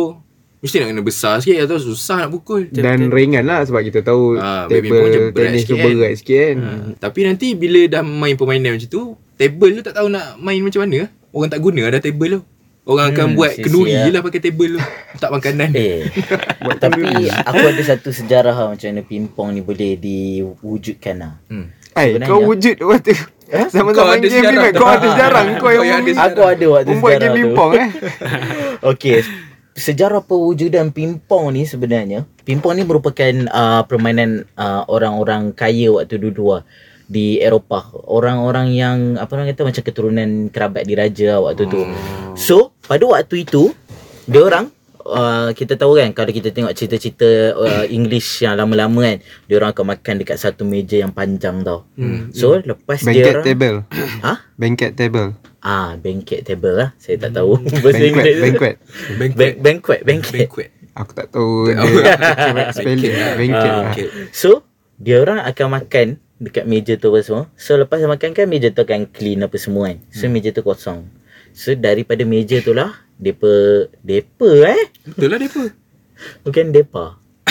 mesti 0.65 0.75
nak 0.75 0.87
kena 0.89 1.03
besar 1.03 1.33
sikit 1.37 1.57
atau 1.61 1.77
susah 1.77 2.17
nak 2.19 2.31
pukul. 2.31 2.65
Dan 2.67 3.07
ringan 3.07 3.41
lah 3.41 3.61
sebab 3.61 3.81
kita 3.81 4.01
tahu 4.01 4.35
Ah, 4.35 4.65
macam 4.65 4.81
table 4.81 5.29
tenis 5.31 5.63
tu 5.63 5.73
kan. 5.73 5.85
berat 5.85 6.13
sikit 6.15 6.37
kan. 6.41 6.55
Hmm. 6.57 6.89
Tapi 6.97 7.19
nanti 7.23 7.47
bila 7.53 7.79
dah 7.87 8.01
main 8.01 8.33
permainan 8.33 8.73
macam 8.73 8.87
tu, 8.87 9.03
table 9.35 9.71
tu 9.71 9.81
tak 9.81 9.93
tahu 9.93 10.07
nak 10.07 10.35
main 10.37 10.59
macam 10.59 10.81
mana. 10.81 11.05
Orang 11.29 11.47
tak 11.47 11.59
guna 11.59 11.85
dah 11.87 11.99
table 11.99 12.29
tu. 12.31 12.41
Orang 12.83 13.09
akan 13.09 13.25
Hmm, 13.27 13.35
buat 13.35 13.49
sia-sia. 13.51 13.65
kenduri 13.65 14.09
lah 14.09 14.21
pakai 14.21 14.39
table 14.39 14.69
tu. 14.71 14.81
Tak 15.21 15.29
makanan. 15.31 15.69
Eh, 15.71 16.05
tapi 16.75 17.01
aku 17.49 17.63
ada 17.63 17.81
satu 17.83 18.09
sejarah 18.09 18.53
lah 18.53 18.67
macam 18.69 18.87
mana 18.87 19.01
pingpong 19.01 19.49
ni 19.49 19.61
boleh 19.61 19.95
diwujudkan 19.95 21.15
lah. 21.15 21.33
Hmm. 21.45 21.73
Eh, 21.93 22.13
Sebenarnya- 22.13 22.27
kau 22.27 22.43
wujud 22.43 22.75
waktu 22.83 23.13
Kau 23.45 23.69
sama-sama 23.69 24.09
ada 24.11 24.19
main 24.19 24.41
game 24.43 24.67
tu. 24.67 24.73
Kau 24.75 24.89
ada 24.91 25.05
sejarah. 25.07 25.43
Kau 25.55 25.69
yang 25.69 25.77
Kau 25.77 25.85
yang 25.85 25.99
ada 25.99 26.11
sejarah. 26.11 26.27
Aku 26.27 26.41
ada 26.43 26.65
waktu 26.67 26.89
membuat 26.91 27.11
sejarah 27.11 27.21
game 27.21 27.29
tu. 27.31 27.37
pingpong 27.39 27.71
eh. 27.73 27.89
Okey, 28.83 29.17
sejarah 29.75 30.23
perwujudan 30.23 30.95
pingpong 30.95 31.51
ni 31.51 31.67
sebenarnya, 31.67 32.23
pingpong 32.47 32.79
ni 32.79 32.87
merupakan 32.87 33.33
uh, 33.51 33.83
permainan 33.83 34.47
uh, 34.55 34.87
orang-orang 34.87 35.51
kaya 35.51 35.91
waktu 35.91 36.15
dulu 36.15 36.57
lah 36.57 36.63
di 37.05 37.43
Eropah. 37.43 37.91
Orang-orang 38.07 38.71
yang 38.71 38.97
apa 39.19 39.35
orang 39.35 39.51
kata 39.51 39.67
macam 39.67 39.83
keturunan 39.83 40.29
kerabat 40.49 40.87
diraja 40.87 41.37
lah 41.37 41.51
waktu 41.51 41.67
tu. 41.67 41.83
So, 42.39 42.71
pada 42.87 43.03
waktu 43.03 43.43
itu 43.43 43.75
dia 44.25 44.41
orang 44.41 44.71
Uh, 45.05 45.53
kita 45.53 45.77
tahu 45.77 46.01
kan 46.01 46.09
kalau 46.17 46.33
kita 46.33 46.49
tengok 46.49 46.73
cerita-cerita 46.73 47.53
uh, 47.53 47.85
English 47.93 48.41
yang 48.41 48.57
lama-lama 48.57 49.05
kan 49.05 49.17
dia 49.45 49.55
orang 49.61 49.69
akan 49.69 49.85
makan 49.93 50.15
dekat 50.17 50.41
satu 50.41 50.65
meja 50.65 50.97
yang 50.97 51.13
panjang 51.13 51.61
tau. 51.61 51.85
Hmm. 51.93 52.33
So 52.33 52.57
lepas 52.57 53.05
dia 53.05 53.13
Banquet 53.13 53.33
orang 53.37 53.45
table. 53.45 53.77
Ha? 54.25 54.33
Banquet 54.57 54.91
table. 54.97 55.29
Ah, 55.65 55.97
banquet 55.97 56.45
table 56.45 56.77
lah. 56.77 56.89
Saya 57.01 57.17
tak 57.17 57.41
tahu 57.41 57.57
bahasa 57.57 57.97
Banquet, 57.97 58.05
Inggeris. 58.13 58.37
banquet. 58.37 58.75
Banquet. 59.17 59.53
Banquet, 59.57 59.99
banquet. 60.05 60.41
Banquet. 60.45 60.69
Aku 60.93 61.11
tak 61.17 61.27
tahu 61.33 61.73
dia 61.73 62.69
spelling. 62.77 63.13
Banquet 63.33 63.71
lah. 63.73 63.89
Okay. 63.89 64.07
So, 64.29 64.61
dia 65.01 65.25
orang 65.25 65.41
akan 65.41 65.67
makan 65.81 66.07
dekat 66.37 66.69
meja 66.69 66.93
tu 67.01 67.09
apa 67.09 67.19
semua. 67.25 67.43
So, 67.57 67.81
lepas 67.81 67.97
dia 67.97 68.05
makan 68.05 68.37
kan 68.37 68.45
meja 68.45 68.69
tu 68.69 68.85
akan 68.85 69.09
clean 69.09 69.41
apa 69.41 69.57
semua 69.57 69.89
kan. 69.89 70.05
So, 70.13 70.29
meja 70.29 70.53
tu 70.53 70.61
kosong. 70.61 71.09
So, 71.55 71.71
daripada 71.79 72.27
meja 72.27 72.59
tu 72.59 72.75
lah, 72.75 72.91
depa 73.15 73.87
depa 74.03 74.49
eh? 74.75 74.91
Betul 75.07 75.27
lah 75.31 75.39
depa. 75.39 75.63
Bukan 76.43 76.75
depa. 76.75 77.05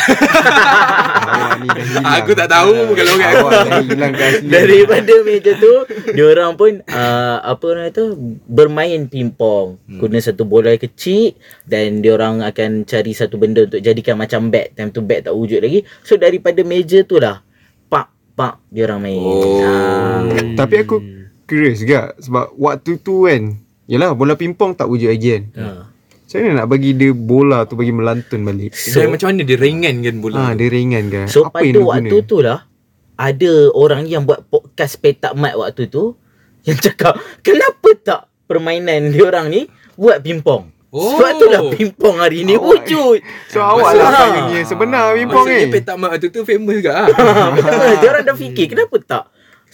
Awak 0.05 1.53
ni 1.65 1.69
dah 1.73 1.85
hilang. 1.89 2.05
Aku 2.21 2.31
tak 2.37 2.49
tahu 2.53 2.93
kalau 2.93 3.13
orang 3.17 3.65
dah 3.65 3.81
hilang. 3.81 4.13
Daripada 4.45 5.15
meja 5.25 5.53
tu, 5.57 5.75
dia 6.13 6.25
orang 6.29 6.53
pun 6.61 6.85
uh, 6.85 7.37
apa 7.41 7.65
orang 7.65 7.85
kata 7.89 8.13
bermain 8.45 9.09
pingpong. 9.09 9.81
Hmm. 9.81 9.99
Guna 10.05 10.21
satu 10.21 10.45
bola 10.45 10.77
kecil 10.77 11.33
dan 11.65 12.05
dia 12.05 12.13
orang 12.13 12.45
akan 12.45 12.85
cari 12.85 13.17
satu 13.17 13.41
benda 13.41 13.65
untuk 13.65 13.81
jadikan 13.81 14.21
macam 14.21 14.53
bat. 14.53 14.77
Time 14.77 14.93
tu 14.93 15.01
bat 15.01 15.25
tak 15.25 15.33
wujud 15.33 15.65
lagi. 15.65 15.89
So 16.05 16.21
daripada 16.21 16.61
meja 16.61 17.01
tu 17.09 17.17
lah 17.17 17.41
pak 17.89 18.37
pak 18.37 18.61
dia 18.69 18.85
orang 18.85 19.01
main. 19.09 19.25
Oh. 19.25 19.65
Ah. 19.65 20.21
Tapi 20.53 20.75
aku 20.85 21.01
curious 21.49 21.81
juga 21.81 22.13
sebab 22.21 22.53
waktu 22.61 23.01
tu 23.01 23.25
kan 23.25 23.57
Yalah 23.87 24.13
bola 24.13 24.33
pingpong 24.33 24.73
tak 24.73 24.87
wujud 24.87 25.09
lagi 25.09 25.29
kan 25.31 25.45
Ha. 25.55 25.67
Macam 26.25 26.37
mana 26.41 26.55
nak 26.57 26.69
bagi 26.69 26.91
dia 26.93 27.11
bola 27.11 27.59
tu 27.63 27.75
bagi 27.75 27.91
melantun 27.91 28.41
balik 28.43 28.73
So, 28.73 29.05
macam 29.05 29.29
mana 29.29 29.43
dia 29.43 29.55
ringan 29.55 29.95
kan 30.01 30.15
bola 30.19 30.37
Ah, 30.37 30.51
tu? 30.51 30.59
dia 30.59 30.69
ringan 30.69 31.05
kan 31.07 31.27
So 31.27 31.45
Apa 31.45 31.61
pada 31.61 31.79
waktu 31.81 32.11
guna? 32.13 32.27
tu 32.27 32.39
lah 32.41 32.59
ada 33.15 33.53
orang 33.71 34.03
yang 34.05 34.25
buat 34.25 34.43
podcast 34.45 34.99
petak 34.99 35.33
mat 35.35 35.55
waktu 35.55 35.87
tu 35.87 36.19
yang 36.63 36.75
cakap 36.77 37.15
kenapa 37.41 37.89
tak 37.97 38.21
permainan 38.45 39.09
dia 39.09 39.25
orang 39.25 39.47
ni 39.47 39.69
buat 39.95 40.19
pingpong. 40.19 40.75
Oh. 40.91 41.15
Sebab 41.15 41.31
tu 41.35 41.47
lah 41.47 41.61
pingpong 41.71 42.17
hari 42.17 42.43
ni 42.43 42.55
Awak- 42.55 42.67
wujud. 42.83 43.19
So 43.47 43.59
awak 43.61 43.93
lah 43.93 44.07
Ah. 44.09 44.15
pioneer 44.17 44.63
sebenar 44.65 45.05
pingpong 45.13 45.45
Maksudnya 45.45 45.61
ni 45.61 45.71
petak 45.71 45.97
mak 45.97 46.13
tu 46.17 46.27
tu 46.29 46.43
famous 46.43 46.75
ke 46.77 46.89
ah? 46.89 47.07
Betul. 47.55 47.93
Dia 47.97 48.09
orang 48.09 48.25
dah 48.25 48.37
fikir 48.37 48.67
kenapa 48.69 48.97
tak 49.01 49.25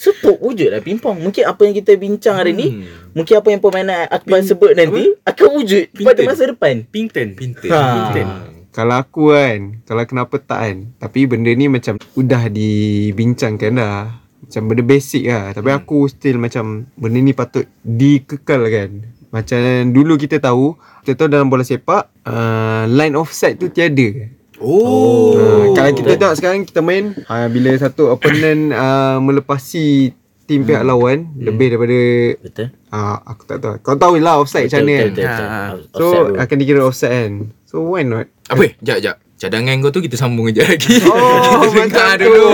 Sepuk 0.00 0.40
wujud 0.40 0.72
lah 0.72 0.80
pingpong 0.80 1.20
Mungkin 1.20 1.44
apa 1.44 1.60
yang 1.60 1.76
kita 1.76 1.92
bincang 1.94 2.32
hari 2.34 2.52
ni 2.52 2.68
Hmm. 2.72 3.12
Mungkin 3.12 3.34
apa 3.36 3.48
yang 3.48 3.60
permainan 3.60 4.08
Akbar 4.08 4.40
sebut 4.40 4.72
nanti 4.72 5.12
Akan 5.22 5.52
wujud 5.52 5.92
pada 5.94 6.16
Pinten. 6.16 6.24
masa 6.24 6.42
depan 6.46 6.74
Pington. 6.84 7.28
Pinter. 7.34 7.68
Ha. 7.68 7.80
Pinter. 7.84 8.26
Kalau 8.70 8.96
aku 8.96 9.22
kan 9.30 9.58
Kalau 9.82 10.02
kenapa 10.04 10.34
tak 10.38 10.60
kan 10.62 10.76
Tapi 10.96 11.20
benda 11.26 11.50
ni 11.50 11.68
macam 11.68 12.00
Udah 12.14 12.48
dibincangkan 12.48 13.70
dah 13.74 13.98
Macam 14.40 14.62
benda 14.64 14.82
basic 14.82 15.22
lah 15.26 15.52
Tapi 15.52 15.68
Hmm. 15.68 15.78
aku 15.78 15.98
still 16.06 16.38
macam 16.38 16.64
Benda 16.94 17.18
ni 17.18 17.32
patut 17.32 17.68
dikekalkan 17.82 18.90
Macam 19.28 19.58
dulu 19.90 20.16
kita 20.16 20.38
tahu 20.38 20.74
Kita 21.02 21.12
tahu 21.16 21.28
dalam 21.28 21.46
bola 21.46 21.60
sepak 21.60 22.08
uh, 22.24 22.88
Line 22.88 23.14
offside 23.14 23.56
tu 23.56 23.68
tiada 23.68 24.39
Oh. 24.60 25.34
Uh, 25.34 25.64
kalau 25.72 25.90
kita 25.96 26.20
tengok 26.20 26.36
sekarang 26.36 26.60
kita 26.68 26.80
main 26.84 27.16
uh, 27.26 27.48
bila 27.48 27.72
satu 27.74 28.12
opponent 28.12 28.72
uh, 28.76 29.16
melepasi 29.18 30.12
tim 30.44 30.66
pihak 30.66 30.82
lawan 30.82 31.30
lebih 31.38 31.72
daripada 31.72 32.00
Betul 32.42 32.68
uh, 32.90 33.16
aku 33.24 33.42
tak 33.46 33.58
tahu. 33.62 33.74
Kau 33.80 33.96
tahu 33.96 34.18
lah 34.18 34.42
offside 34.42 34.68
macam 34.68 34.82
mana 34.84 34.92
kan. 34.92 35.08
betul, 35.08 35.14
betul, 35.14 35.24
betul. 35.24 35.46
Ha. 35.46 35.60
Offside 35.70 35.94
So 35.94 36.06
rule. 36.06 36.36
akan 36.36 36.56
dikira 36.58 36.80
offside 36.84 37.12
kan. 37.14 37.32
So 37.64 37.74
why 37.86 38.02
not? 38.02 38.26
Apa? 38.50 38.64
Jap, 38.82 38.98
jap. 39.00 39.16
Cadangan 39.40 39.80
kau 39.80 39.88
tu 39.88 40.04
kita 40.04 40.20
sambung 40.20 40.52
kejap 40.52 40.68
lagi. 40.68 41.00
Oh, 41.08 41.64
kita 41.64 41.88
dengar 41.88 42.12
tu. 42.20 42.28
dulu. 42.28 42.48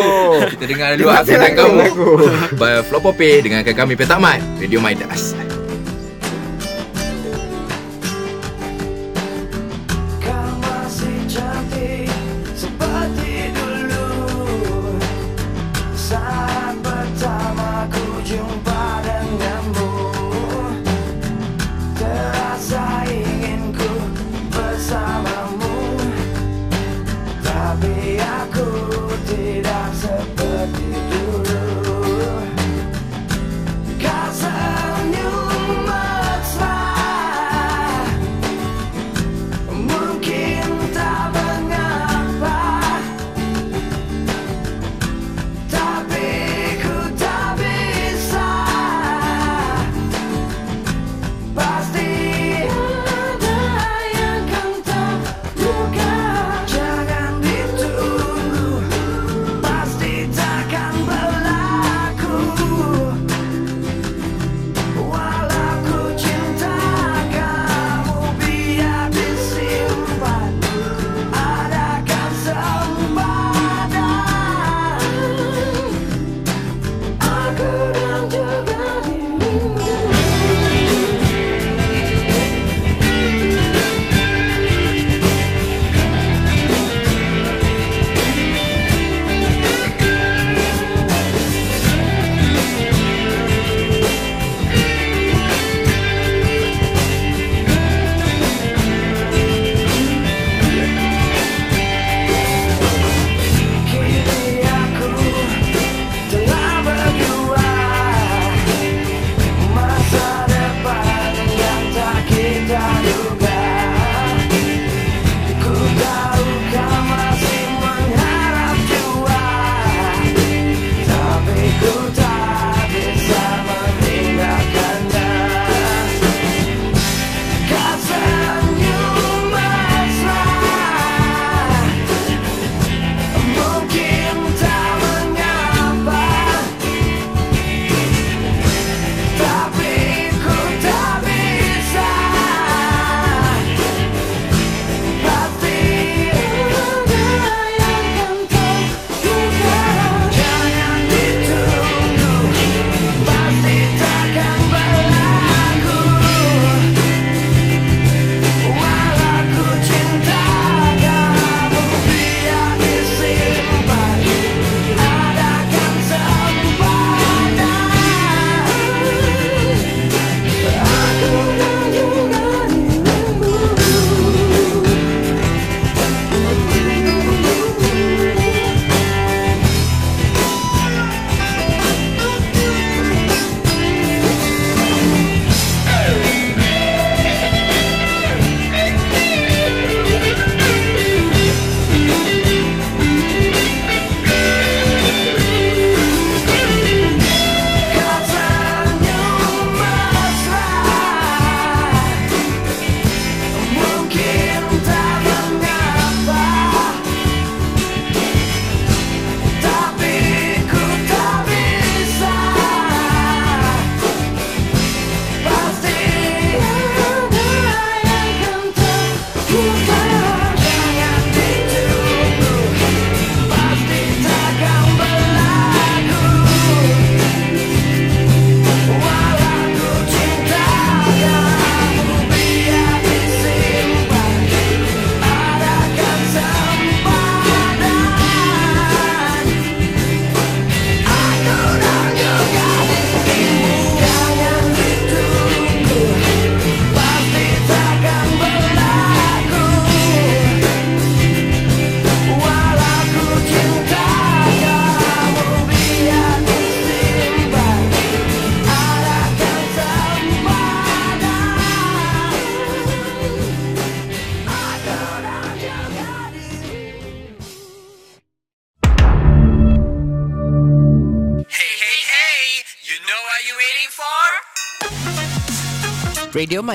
Kita 0.55 0.65
dengar 0.71 0.89
dulu 0.95 1.09
update 1.11 1.55
kamu. 1.59 1.79
By 2.55 2.73
Flop 2.87 3.03
Pope 3.03 3.31
dengarkan 3.43 3.75
kami 3.75 3.99
Petak 3.99 4.23
Mat, 4.23 4.39
Radio 4.63 4.79
Midas. 4.79 5.35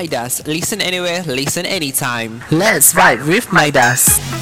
Midas. 0.02 0.44
Listen 0.48 0.80
anywhere, 0.80 1.22
listen 1.22 1.64
anytime. 1.64 2.42
Let's 2.50 2.92
vibe 2.92 3.24
with 3.28 3.52
Midas. 3.52 4.41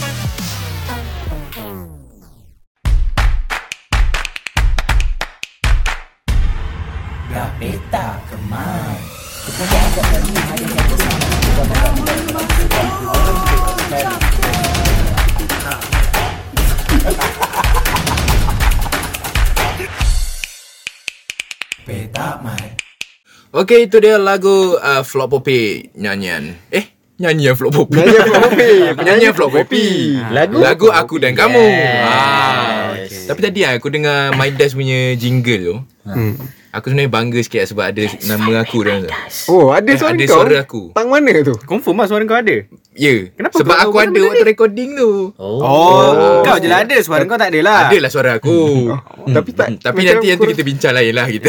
Okay, 23.51 23.91
itu 23.91 23.99
dia 23.99 24.15
lagu 24.15 24.79
uh, 24.79 25.03
Flop 25.03 25.35
Popi 25.35 25.91
nyanyian. 25.93 26.55
Eh, 26.71 26.87
nyanyian 27.19 27.59
Flop 27.59 27.75
Popi. 27.75 27.99
Nyanyian 27.99 28.23
Flop 28.23 28.43
Popi. 28.47 28.71
Penyanyian 28.95 29.33
Flop 29.37 29.51
Popi. 29.51 29.85
Lagu? 30.31 30.57
Lagu 30.57 30.87
aku 30.87 31.19
dan 31.19 31.35
kamu. 31.35 31.59
Yes. 31.59 32.07
Ah. 32.07 32.95
Tapi 33.27 33.41
tadi 33.43 33.67
aku 33.67 33.91
dengar 33.91 34.39
My 34.39 34.55
Dash 34.55 34.71
punya 34.71 35.19
jingle 35.19 35.59
tu. 35.61 35.77
Hmm. 36.07 36.39
Aku 36.71 36.87
sebenarnya 36.87 37.11
bangga 37.11 37.43
sikit 37.43 37.67
sebab 37.67 37.91
ada 37.91 38.07
nama 38.25 38.63
aku 38.63 38.87
dalam 38.87 39.03
tu. 39.03 39.11
Oh, 39.51 39.75
ada 39.75 39.91
Eh, 39.91 39.99
suara 39.99 40.15
ada 40.15 40.23
kau? 40.23 40.35
suara 40.39 40.57
aku. 40.63 40.83
Tang 40.95 41.11
mana 41.11 41.43
tu? 41.43 41.59
Confirm 41.67 41.99
lah 41.99 42.07
suara 42.07 42.23
kau 42.23 42.39
ada. 42.39 42.57
Ya. 43.01 43.33
Kenapa 43.33 43.57
Sebab 43.57 43.77
kau 43.81 43.89
aku 43.89 43.97
ada 43.97 44.13
benda 44.13 44.29
waktu 44.29 44.45
recording 44.45 44.91
tu. 44.93 45.33
Oh. 45.41 45.65
Oh, 45.65 46.45
kau 46.45 46.61
je 46.61 46.69
lah 46.69 46.85
ada. 46.85 46.97
Suara 47.01 47.25
kau 47.25 47.41
tak 47.41 47.49
ada 47.49 47.61
lah. 47.65 47.89
Ada 47.89 47.97
lah 47.97 48.11
suara 48.13 48.31
aku. 48.37 48.93
Tapi 49.41 49.51
tak 49.57 49.81
Tapi 49.81 50.05
nanti 50.05 50.27
yang 50.29 50.37
tu 50.37 50.45
kita 50.45 50.61
bincang 50.61 50.93
lain 50.93 51.17
lah 51.17 51.25
kita. 51.25 51.49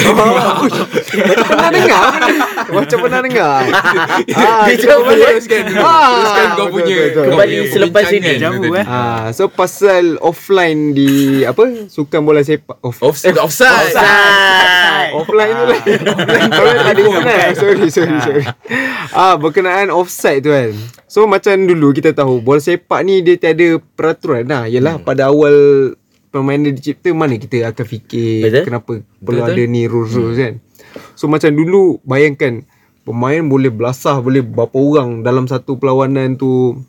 Pernah 1.51 1.71
dengar? 1.75 2.07
Macam 2.71 2.97
pernah 3.03 3.19
dengar? 3.19 3.59
ah, 4.39 4.63
Bincang 4.63 4.99
balik. 5.03 5.03
balik. 5.03 5.27
Teruskan. 5.43 5.63
Ah, 5.75 6.07
Teruskan 6.15 6.47
kau 6.55 6.67
punya. 6.71 6.97
Kembali 7.19 7.57
selepas 7.67 8.03
ini. 8.15 8.31
tu 8.39 8.71
eh. 8.71 8.85
Ah, 8.87 9.25
so 9.35 9.51
pasal 9.51 10.23
offline 10.23 10.95
di 10.95 11.43
apa? 11.43 11.91
Sukan 11.91 12.23
bola 12.23 12.47
sepak. 12.47 12.79
Off, 12.79 13.03
Offside. 13.03 13.35
Offside. 13.35 13.91
offline 15.11 15.51
tu 15.51 15.65
lah. 15.67 15.79
Offline 15.83 16.47
kalau 16.47 16.71
tak 16.79 16.93
ada 16.95 17.01
internet. 17.03 17.47
Sorry, 17.59 17.87
sorry, 17.91 18.17
sorry. 18.23 18.43
Ah, 19.11 19.35
berkenaan 19.35 19.91
offside 19.91 20.39
tu 20.39 20.55
kan. 20.55 20.71
So 21.11 21.27
macam 21.27 21.40
dulu 21.45 21.95
kita 21.95 22.13
tahu 22.13 22.45
bola 22.45 22.61
sepak 22.61 23.01
ni 23.01 23.25
dia 23.25 23.37
tiada 23.41 23.81
peraturan 23.97 24.45
lah. 24.45 24.63
Yalah 24.69 25.01
pada 25.01 25.33
awal 25.33 25.55
permainan 26.31 26.71
dicipta 26.71 27.11
mana 27.11 27.35
kita 27.35 27.67
akan 27.67 27.85
fikir 27.85 28.47
Betul. 28.47 28.63
kenapa 28.63 28.91
perlu 29.19 29.41
Betul. 29.43 29.51
ada 29.51 29.63
ni 29.67 29.81
rules-rules 29.89 30.37
kan. 30.39 30.53
So 31.17 31.27
macam 31.27 31.51
dulu 31.51 31.99
bayangkan 32.07 32.63
pemain 33.03 33.43
boleh 33.43 33.71
belasah 33.73 34.21
boleh 34.23 34.45
berapa 34.45 34.75
orang 34.75 35.25
dalam 35.25 35.45
satu 35.49 35.75
perlawanan 35.75 36.39
tu. 36.39 36.79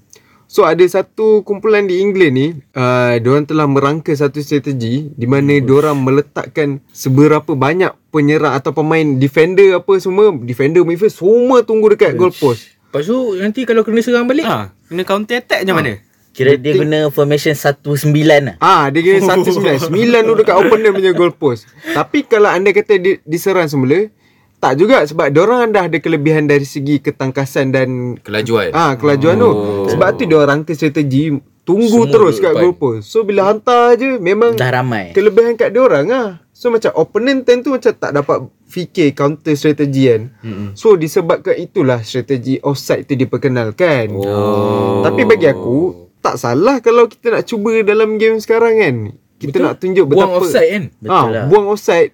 So 0.53 0.69
ada 0.69 0.85
satu 0.85 1.41
kumpulan 1.49 1.89
di 1.89 2.05
England 2.05 2.35
ni, 2.37 2.53
uh, 2.77 3.17
diorang 3.25 3.49
telah 3.49 3.65
merangka 3.65 4.13
satu 4.13 4.37
strategi 4.45 5.09
di 5.09 5.25
mana 5.25 5.57
diorang 5.57 5.97
meletakkan 6.05 6.85
seberapa 6.93 7.57
banyak 7.57 7.89
penyerang 8.13 8.61
atau 8.61 8.77
pemain 8.77 9.17
defender 9.17 9.73
apa 9.81 9.97
semua, 9.97 10.29
defender 10.45 10.85
midfield 10.85 11.09
semua 11.09 11.65
tunggu 11.65 11.97
dekat 11.97 12.21
goal 12.21 12.29
post. 12.37 12.69
Lepas 12.93 13.09
tu 13.09 13.41
nanti 13.41 13.65
kalau 13.65 13.81
kena 13.89 14.05
serang 14.05 14.29
balik. 14.29 14.45
Ha, 14.45 14.69
kena 14.69 15.01
counter 15.09 15.41
attack 15.41 15.65
macam 15.65 15.81
mana? 15.81 15.97
Kira 16.37 16.61
dia 16.61 16.77
guna 16.77 17.09
formation 17.09 17.57
19 17.57 17.89
lah. 18.21 18.57
Ah, 18.61 18.93
dia 18.93 19.01
kira 19.01 19.25
satu 19.25 19.49
sembilan. 19.49 19.81
Sembilan 19.89 20.21
tu 20.29 20.35
dekat 20.37 20.57
opener 20.61 20.93
punya 20.93 21.13
goal 21.17 21.33
post. 21.33 21.73
Tapi 21.97 22.29
kalau 22.29 22.53
anda 22.53 22.69
kata 22.69 23.01
di, 23.01 23.17
diserang 23.25 23.65
semula, 23.65 24.13
tak 24.61 24.77
juga 24.77 25.09
sebab 25.09 25.33
diorang 25.33 25.73
dah 25.73 25.89
ada 25.89 25.99
kelebihan 26.05 26.45
dari 26.45 26.69
segi 26.69 27.01
ketangkasan 27.01 27.73
dan 27.73 27.89
Kelajuan. 28.21 28.77
Ah, 28.77 28.93
kelajuan 29.01 29.41
oh. 29.41 29.89
tu. 29.89 29.97
Sebab 29.97 30.09
tu 30.21 30.29
dia 30.29 30.37
orang 30.37 30.61
rangka 30.61 30.77
strategi 30.77 31.33
tunggu 31.65 32.05
Semua 32.05 32.13
terus 32.13 32.37
kat 32.45 32.53
depan. 32.53 32.61
goal 32.61 32.77
post. 32.77 33.09
So 33.09 33.25
bila 33.25 33.49
hantar 33.49 33.97
je 33.97 34.21
memang 34.21 34.53
Dah 34.53 34.69
ramai. 34.69 35.17
kelebihan 35.17 35.57
kat 35.57 35.73
dia 35.73 35.81
orang 35.81 36.13
ah. 36.13 36.29
So 36.53 36.69
macam 36.69 36.93
opponent 36.93 37.49
time 37.49 37.65
tu 37.65 37.73
macam 37.73 37.93
tak 37.97 38.13
dapat 38.13 38.39
fikir 38.73 39.13
counter 39.13 39.53
strategi 39.53 40.09
kan. 40.09 40.23
Mm-hmm. 40.41 40.69
So 40.73 40.97
disebabkan 40.97 41.61
itulah 41.61 42.01
strategi 42.01 42.57
offside 42.65 43.05
tu 43.05 43.13
diperkenalkan. 43.13 44.09
Oh. 44.17 45.05
Tapi 45.05 45.29
bagi 45.29 45.45
aku 45.45 46.09
tak 46.19 46.41
salah 46.41 46.81
kalau 46.81 47.05
kita 47.05 47.29
nak 47.29 47.45
cuba 47.45 47.85
dalam 47.85 48.17
game 48.17 48.41
sekarang 48.41 48.81
kan. 48.81 48.97
Kita 49.37 49.59
Betul. 49.59 49.67
nak 49.67 49.75
tunjuk 49.77 50.07
Buang 50.09 50.33
betapa 50.33 50.39
offside 50.41 50.69
kan? 50.71 50.85
Betul 50.97 51.13
ah, 51.13 51.27
lah. 51.29 51.45
buang 51.51 51.67
offside. 51.69 52.11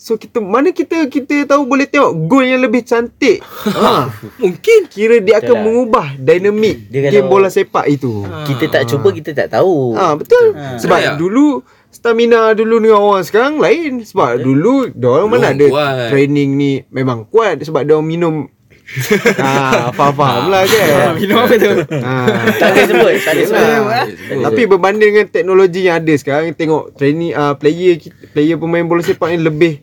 So 0.00 0.16
kita 0.16 0.40
mana 0.40 0.72
kita 0.72 1.12
kita 1.12 1.44
tahu 1.44 1.68
boleh 1.68 1.84
tengok 1.84 2.24
gol 2.24 2.40
yang 2.40 2.64
lebih 2.64 2.80
cantik. 2.82 3.44
ha. 3.44 4.08
Mungkin. 4.42 4.88
Kira 4.88 5.20
dia 5.20 5.44
akan 5.44 5.52
lah. 5.52 5.60
mengubah 5.60 6.06
dinamik 6.16 6.88
Dia 6.88 7.12
game 7.12 7.28
bola 7.28 7.52
sepak 7.52 7.84
itu. 7.84 8.24
Kita 8.48 8.80
tak 8.80 8.88
cuba, 8.88 9.12
kita 9.12 9.36
tak 9.36 9.52
tahu. 9.52 9.92
Ah 9.92 10.16
betul. 10.16 10.56
Ha. 10.56 10.80
Sebab 10.80 10.98
Ya. 10.98 11.12
dulu 11.20 11.60
stamina 11.90 12.54
dulu 12.54 12.80
dengan 12.80 13.00
orang 13.02 13.24
sekarang 13.26 13.54
lain. 13.58 14.00
Sebab 14.06 14.40
dulu 14.40 14.88
dia 14.94 15.08
orang 15.10 15.28
mana 15.30 15.46
ada 15.52 15.66
kuat. 15.66 16.08
training 16.14 16.50
ni 16.56 16.72
memang 16.88 17.26
kuat 17.28 17.60
sebab 17.62 17.84
dia 17.84 17.98
minum 18.00 18.48
ah 19.38 19.94
faham-faham 19.94 20.50
lah 20.50 20.66
kan. 20.66 21.14
Minum 21.14 21.46
apa 21.46 21.54
tu? 21.54 21.72
Ah. 22.02 22.26
Tak 22.58 22.68
boleh 22.74 22.86
sebut, 22.90 23.14
tak 23.22 23.32
boleh 23.38 23.46
sebut. 23.46 23.62
Yelah. 23.62 24.06
Tapi 24.50 24.60
berbanding 24.66 25.10
dengan 25.14 25.26
teknologi 25.30 25.80
yang 25.86 26.02
ada 26.02 26.14
sekarang 26.18 26.58
tengok 26.58 26.98
training 26.98 27.30
uh, 27.30 27.54
player 27.54 28.02
player 28.34 28.58
pemain 28.58 28.82
bola 28.82 29.02
sepak 29.06 29.30
ni 29.30 29.38
lebih 29.46 29.78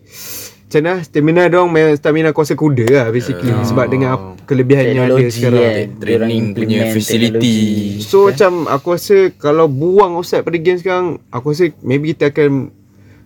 macam 0.68 0.82
mana 0.84 1.00
stamina 1.00 1.42
dia 1.44 1.58
orang 1.58 1.72
main 1.72 1.96
stamina 1.96 2.30
kuasa 2.30 2.52
kuda 2.52 2.86
lah 2.86 3.08
basically 3.08 3.48
Ah. 3.50 3.64
sebab 3.64 3.88
dengan 3.88 4.10
kelebihan 4.44 4.86
yang 4.90 5.08
ada 5.08 5.24
sekarang. 5.26 5.64
kan. 5.64 5.88
Training 5.98 6.44
punya 6.52 6.92
facility. 6.92 7.56
teknologi. 7.96 8.04
So 8.04 8.28
macam 8.28 8.52
aku 8.68 8.88
rasa 8.92 9.18
kalau 9.34 9.66
buang 9.66 10.14
offside 10.14 10.44
pada 10.44 10.58
game 10.58 10.76
sekarang 10.76 11.24
aku 11.30 11.56
rasa 11.56 11.72
maybe 11.80 12.12
kita 12.12 12.30
akan 12.30 12.68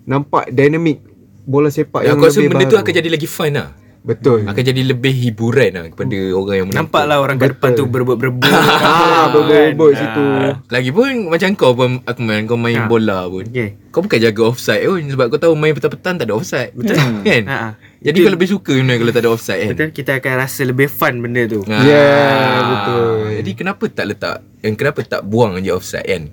nampak 0.03 0.49
dynamic 0.49 1.01
bola 1.41 1.67
sepak 1.67 1.99
Dan 1.99 2.07
yang 2.07 2.15
aku 2.15 2.25
rasa 2.27 2.37
lebih 2.37 2.49
benda 2.51 2.63
tu 2.63 2.69
baru. 2.71 2.83
akan 2.83 2.93
jadi 2.95 3.09
lagi 3.09 3.25
fun 3.27 3.51
lah. 3.51 3.69
Betul. 4.01 4.43
Akan 4.43 4.61
jadi 4.61 4.81
lebih 4.81 5.13
hiburan 5.13 5.69
lah 5.71 5.85
kepada 5.87 6.17
orang 6.33 6.55
yang 6.55 6.67
menonton. 6.67 6.81
Nampak 6.89 7.03
lah 7.05 7.17
orang 7.17 7.37
kat 7.37 7.49
depan 7.53 7.69
tu 7.71 7.85
Betul. 7.85 7.91
berebut-berebut. 7.91 8.49
Ah, 8.81 9.29
berebut-berebut 9.29 9.91
situ. 9.93 10.25
Lagipun 10.67 11.05
macam 11.29 11.49
kau 11.53 11.71
pun 11.71 12.01
aku 12.01 12.19
main 12.19 12.43
kau 12.43 12.57
main 12.57 12.81
Ha. 12.81 12.89
bola 12.89 13.25
pun. 13.25 13.45
Okay. 13.45 13.77
Kau 13.89 14.01
bukan 14.01 14.17
jaga 14.17 14.41
offside 14.43 14.83
pun 14.83 15.01
sebab 15.05 15.25
kau 15.29 15.39
tahu 15.39 15.53
main 15.53 15.71
petang-petang 15.71 16.17
tak 16.17 16.25
ada 16.25 16.33
offside. 16.33 16.73
Betul. 16.73 16.97
kan? 17.27 17.43
Ha. 17.45 17.57
Jadi 18.01 18.17
kau 18.19 18.33
lebih 18.33 18.49
suka 18.49 18.73
sebenarnya 18.73 18.97
kalau 18.97 19.13
tak 19.13 19.21
ada 19.21 19.29
offside 19.29 19.59
kan. 19.61 19.69
Betul, 19.71 19.89
kita 19.93 20.11
akan 20.17 20.33
rasa 20.35 20.61
lebih 20.63 20.87
fun 20.87 21.13
benda 21.19 21.45
tu. 21.45 21.61
Ha. 21.63 21.77
Yeah, 21.81 22.57
betul. 22.65 23.05
Jadi 23.37 23.51
kenapa 23.53 23.83
tak 23.87 24.05
letak 24.09 24.37
dan 24.59 24.71
kenapa 24.73 24.99
tak 25.03 25.21
buang 25.23 25.61
je 25.61 25.69
offside 25.69 26.05
kan? 26.05 26.23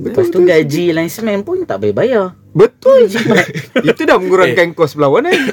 Lepas 0.00 0.32
tu 0.32 0.40
gaji 0.40 0.96
linesman 0.96 1.44
pun 1.44 1.60
tak 1.62 1.84
payah 1.84 1.92
bayar. 1.92 2.26
Betul. 2.50 3.12
Itu 3.84 4.02
dah 4.02 4.16
mengurangkan 4.16 4.72
kos 4.72 4.96
berlawanan. 4.96 5.52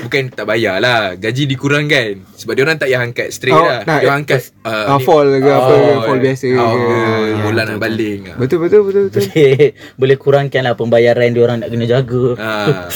Bukan 0.00 0.30
tak 0.30 0.44
bayar 0.44 0.78
lah 0.78 1.14
Gaji 1.14 1.44
dikurangkan 1.46 2.22
Sebab 2.32 2.52
dia 2.52 2.62
orang 2.62 2.76
tak 2.76 2.88
payah 2.88 3.00
angkat 3.00 3.28
straight 3.30 3.52
Oh, 3.52 3.60
lah 3.60 3.82
nak- 3.82 4.00
Dia 4.00 4.08
orang 4.08 4.20
angkat 4.22 4.40
Ah, 4.62 4.98
fall 4.98 5.28
ke 5.36 5.46
apa 5.46 5.72
ke, 5.72 5.92
fall 6.04 6.18
biasa 6.18 6.46
oh, 6.54 6.70
ke. 6.70 6.80
ke 6.80 6.98
Bola 7.40 7.62
nak 7.64 7.78
baling. 7.78 8.20
Betul 8.36 8.58
betul 8.60 8.80
betul 8.84 9.02
betul. 9.08 9.22
Boleh, 9.24 9.66
boleh 9.96 10.16
kurangkan 10.16 10.62
lah 10.62 10.74
pembayaran 10.74 11.32
dia 11.32 11.42
orang 11.42 11.58
nak 11.58 11.68
kena 11.68 11.86
jaga. 11.86 12.24
Ah. 12.36 12.86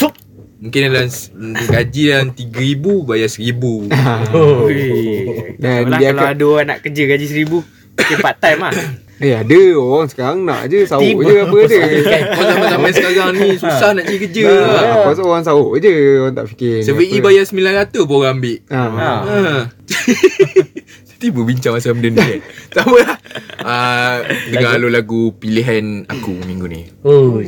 Mungkin 0.57 0.80
dalam 0.87 1.09
gaji 1.66 2.02
dalam 2.07 2.28
RM3,000 2.33 2.85
Bayar 3.04 3.28
RM1,000 3.28 3.62
Dan 5.61 5.80
Kalau, 5.83 5.98
dia 5.98 6.09
kalau 6.09 6.20
akan 6.20 6.28
ada 6.30 6.44
orang 6.46 6.66
nak 6.66 6.78
kerja 6.80 7.02
gaji 7.04 7.26
seribu, 7.26 7.59
okay, 7.94 8.16
part 8.16 8.37
time 8.38 8.61
lah. 8.62 8.72
Eh 9.16 9.31
ada 9.31 9.61
orang 9.74 10.11
sekarang 10.11 10.42
nak 10.42 10.66
je 10.66 10.83
Tiba 10.85 11.22
je 11.22 11.35
apa 11.38 11.59
dia. 11.64 11.83
Kau 12.35 12.42
zaman-zaman 12.44 12.90
sekarang 12.96 13.31
ni 13.33 13.48
Susah 13.55 13.90
nak 13.92 14.05
cari 14.05 14.18
kerja 14.20 14.42
Nah, 14.42 14.59
lah. 14.59 14.83
Aku 14.92 15.09
rasa 15.14 15.22
orang 15.22 15.44
sahut 15.44 15.79
je 15.79 15.94
Orang 16.18 16.35
tak 16.35 16.46
fikir 16.50 16.83
Survey 16.83 17.07
E 17.09 17.22
bayar 17.22 17.46
RM900 17.46 17.94
pun 18.03 18.16
orang 18.18 18.33
ambil. 18.37 18.59
Ha. 18.68 18.81
Ha. 18.83 19.12
Tiba 21.22 21.40
bincang 21.40 21.72
pasal 21.72 21.96
benda 21.96 22.11
ni 22.11 22.20
kan. 22.20 22.40
Tak 22.68 22.85
apa 22.85 22.96
lah. 23.00 23.16
Uh, 23.64 24.14
Dengar 24.50 24.77
lagu. 24.77 24.88
lagu 24.90 25.20
pilihan 25.33 26.05
aku 26.05 26.37
minggu 26.44 26.66
ni. 26.68 26.85
Oh, 27.00 27.40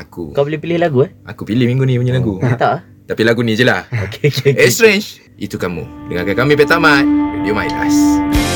Aku. 0.00 0.32
Kau 0.32 0.48
boleh 0.48 0.56
pilih 0.56 0.80
lagu 0.80 1.04
eh? 1.04 1.12
Aku 1.28 1.44
pilih 1.44 1.68
minggu 1.68 1.84
ni 1.84 2.00
punya 2.00 2.16
lagu. 2.16 2.40
Tak 2.40 2.64
ah? 2.64 2.80
Tapi 3.04 3.20
lagu 3.20 3.44
ni 3.44 3.52
je 3.52 3.68
lah. 3.68 3.84
Okay, 4.08 4.32
okay, 4.32 4.56
okay. 4.56 4.64
Eh 4.64 4.72
Strange. 4.72 5.20
Itu 5.36 5.60
kamu. 5.60 6.08
Dengarkan 6.08 6.46
kami 6.46 6.54
Petamat. 6.54 7.04
Radio 7.34 7.52
Midas 7.52 7.96
Segala 7.96 8.49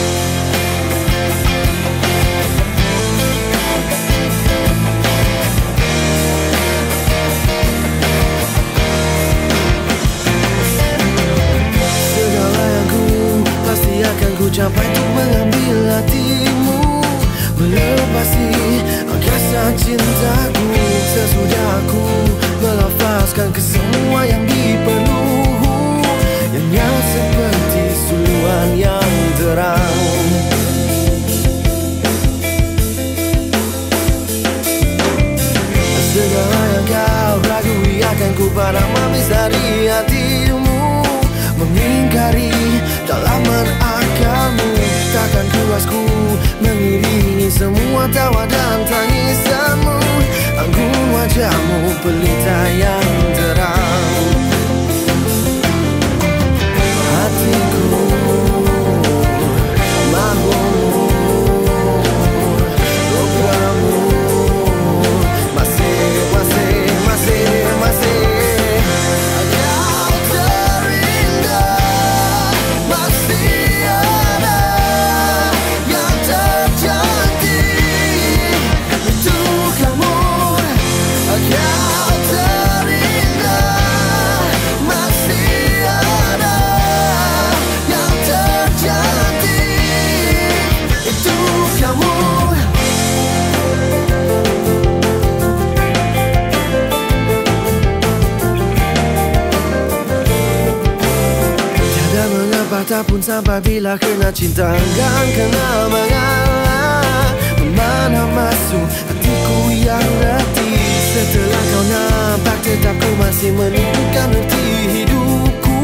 tak 102.95 103.11
pun 103.11 103.19
sampai 103.19 103.59
bila 103.59 103.99
kena 103.99 104.31
cinta. 104.31 104.71
Kan 104.71 105.27
kenal 105.35 105.91
mengalah 105.91 107.27
Memana 107.59 108.23
masuk 108.31 108.87
hatiku 108.87 109.59
yang 109.83 110.09
letih 110.23 110.79
Setelah 111.11 111.63
kau 111.75 111.85
nampak 111.91 112.59
tetap 112.63 112.95
ku 112.95 113.11
masih 113.19 113.51
menemukan 113.51 114.31
erti 114.39 114.67
hidupku 114.95 115.79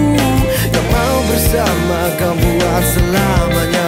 Yang 0.70 0.86
mau 0.86 1.18
bersama 1.26 2.00
kau 2.14 2.34
buat 2.38 2.84
selamanya 2.94 3.79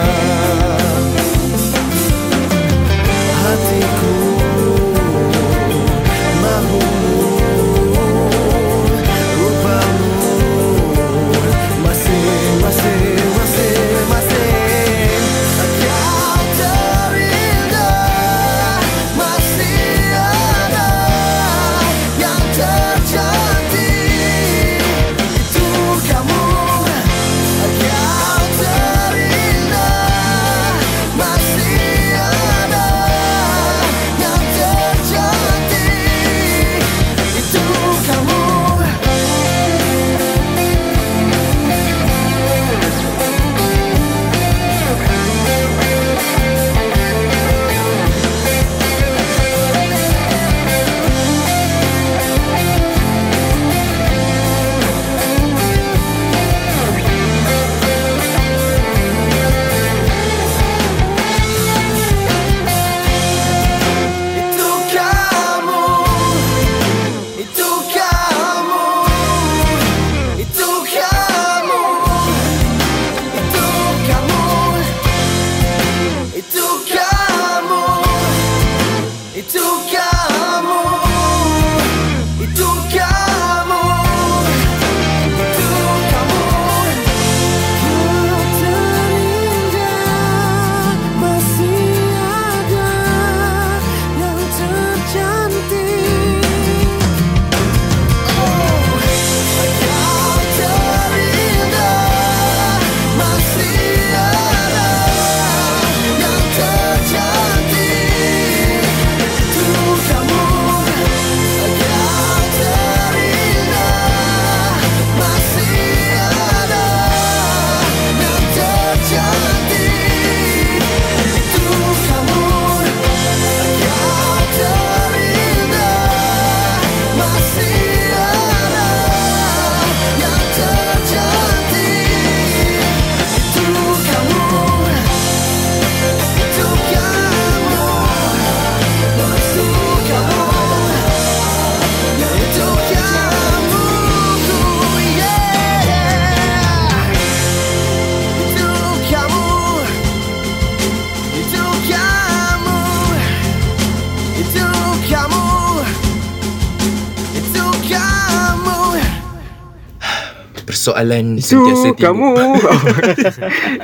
Persoalan 160.83 161.39
Itu 161.39 161.63
sentiasa 161.63 161.89
kamu 161.95 162.27
timbul. 162.27 162.51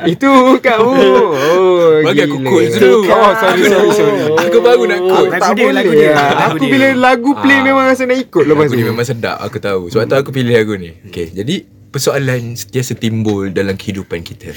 Itu 0.06 0.32
kamu 0.60 1.00
Oh 1.32 1.96
Bagi 2.04 2.22
aku 2.22 2.38
quote 2.42 2.76
dulu. 2.76 3.08
Oh 3.08 3.32
sorry 3.34 3.62
sorry 3.64 3.90
sorry 3.94 4.14
Aku 4.38 4.58
baru 4.60 4.84
nak 4.84 5.00
quote. 5.00 5.32
Tak 5.32 5.40
Lagu 5.40 5.56
dia, 5.56 5.64
boleh 5.64 5.76
lagu 5.80 5.92
dia, 5.94 6.10
lah. 6.10 6.28
lagu 6.28 6.44
Aku 6.44 6.58
dia. 6.60 6.68
bila 6.70 6.88
lagu 7.00 7.30
play 7.38 7.56
Ah. 7.56 7.64
memang 7.64 7.86
rasa 7.86 8.04
nak 8.04 8.20
ikut 8.20 8.44
lepas 8.44 8.60
Lagu 8.62 8.68
tu 8.70 8.76
ni 8.76 8.84
memang 8.84 9.06
sedap 9.06 9.38
Aku 9.40 9.58
tahu 9.58 9.82
Sebab 9.88 10.04
tu 10.06 10.16
aku 10.18 10.32
pilih 10.34 10.52
lagu 10.54 10.76
ni 10.76 10.92
Okay 11.06 11.32
Jadi 11.32 11.56
Persoalan 11.88 12.42
sentiasa 12.54 12.92
timbul 12.94 13.48
Dalam 13.50 13.74
kehidupan 13.74 14.20
kita 14.20 14.52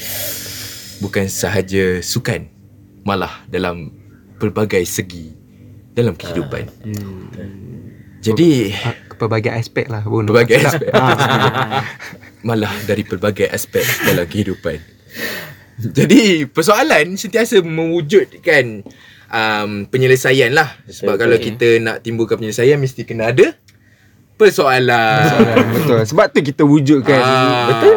Bukan 0.99 1.25
sahaja 1.25 1.97
sukan 1.99 2.43
Malah 3.01 3.47
dalam 3.47 3.87
Pelbagai 4.35 4.83
segi 4.83 5.31
Dalam 5.89 6.11
kehidupan 6.13 6.67
Jadi 8.19 8.75
Ah, 8.75 8.99
Pelbagai 9.13 9.53
aspek 9.53 9.87
lah 9.87 10.01
pun 10.01 10.25
Pelbagai 10.25 10.59
aspek 10.59 10.91
Ah. 10.91 11.87
Malah 12.43 12.71
dari 12.83 13.01
pelbagai 13.01 13.47
aspek 13.47 13.83
Dalam 14.03 14.27
kehidupan 14.27 14.77
Jadi 15.79 16.45
Persoalan 16.45 17.15
Sentiasa 17.15 17.63
mewujudkan 17.63 18.83
um, 19.27 19.87
Penyelesaian 19.87 20.51
lah 20.51 20.75
Sebab 20.85 21.15
Betul, 21.15 21.21
kalau 21.23 21.37
kita 21.39 21.67
nak 21.79 21.97
timbulkan 22.03 22.37
penyelesaian 22.37 22.77
Mesti 22.77 23.07
kena 23.07 23.31
ada 23.31 23.55
Persoalan 24.35 25.71
Betul 25.71 26.03
Sebab 26.03 26.25
tu 26.29 26.39
kita 26.43 26.63
wujudkan 26.63 27.19
Ah. 27.23 27.67
Betul 27.71 27.95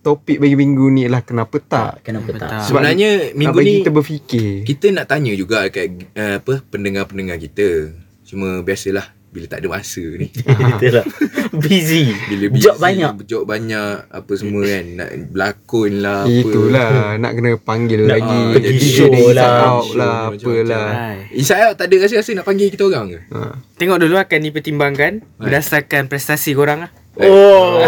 Topik 0.00 0.40
bagi 0.40 0.56
minggu 0.56 0.88
ni 0.88 1.04
lah 1.12 1.20
Kenapa 1.20 1.60
tak 1.60 2.00
Kenapa 2.00 2.32
tak? 2.32 2.64
Sebenarnya 2.64 3.36
minggu 3.36 3.58
ni 3.60 3.84
kita 3.84 3.92
berfikir 3.92 4.64
kita 4.64 4.88
nak 4.96 5.12
tanya 5.12 5.32
juga 5.36 5.68
kat 5.68 5.92
uh, 6.16 6.40
apa 6.40 6.64
pendengar-pendengar 6.72 7.36
kita. 7.36 7.92
Cuma 8.24 8.64
biasalah 8.64 9.12
bila 9.28 9.44
tak 9.44 9.60
ada 9.60 9.68
masa 9.68 10.00
ni. 10.00 10.32
Betul 10.80 10.96
lah. 10.96 11.06
Busy. 11.62 12.14
Bila 12.26 12.44
Job 12.54 12.76
busy, 12.78 12.84
banyak. 12.84 13.12
Job 13.26 13.42
banyak 13.42 13.92
Apa 14.06 14.32
semua 14.34 14.62
kan 14.62 14.84
Nak 14.94 15.10
berlakon 15.28 15.92
lah 15.98 16.22
apa. 16.22 16.30
Itulah 16.30 16.92
Nak 17.18 17.32
kena 17.34 17.50
panggil 17.56 18.00
Nak 18.04 18.12
lagi 18.12 18.38
pergi 18.52 18.66
Jadi 18.70 18.86
show 18.86 19.08
jadi 19.08 19.24
lah. 19.34 19.50
out 19.66 19.84
Show 19.84 19.98
lah. 19.98 20.18
Apalah. 20.30 20.88
Inside 21.30 21.62
out 21.64 21.74
tak 21.74 21.86
ada 21.86 21.96
rasa-rasa 22.00 22.30
nak 22.32 22.46
panggil 22.46 22.68
kita 22.68 22.82
orang 22.84 23.06
ke? 23.08 23.18
ha. 23.30 23.58
Tengok 23.76 23.98
dulu 23.98 24.14
akan 24.14 24.38
dipertimbangkan 24.40 25.12
berdasarkan 25.36 26.06
prestasi 26.06 26.52
korang 26.52 26.84
lah. 26.84 26.90
Oh. 27.22 27.80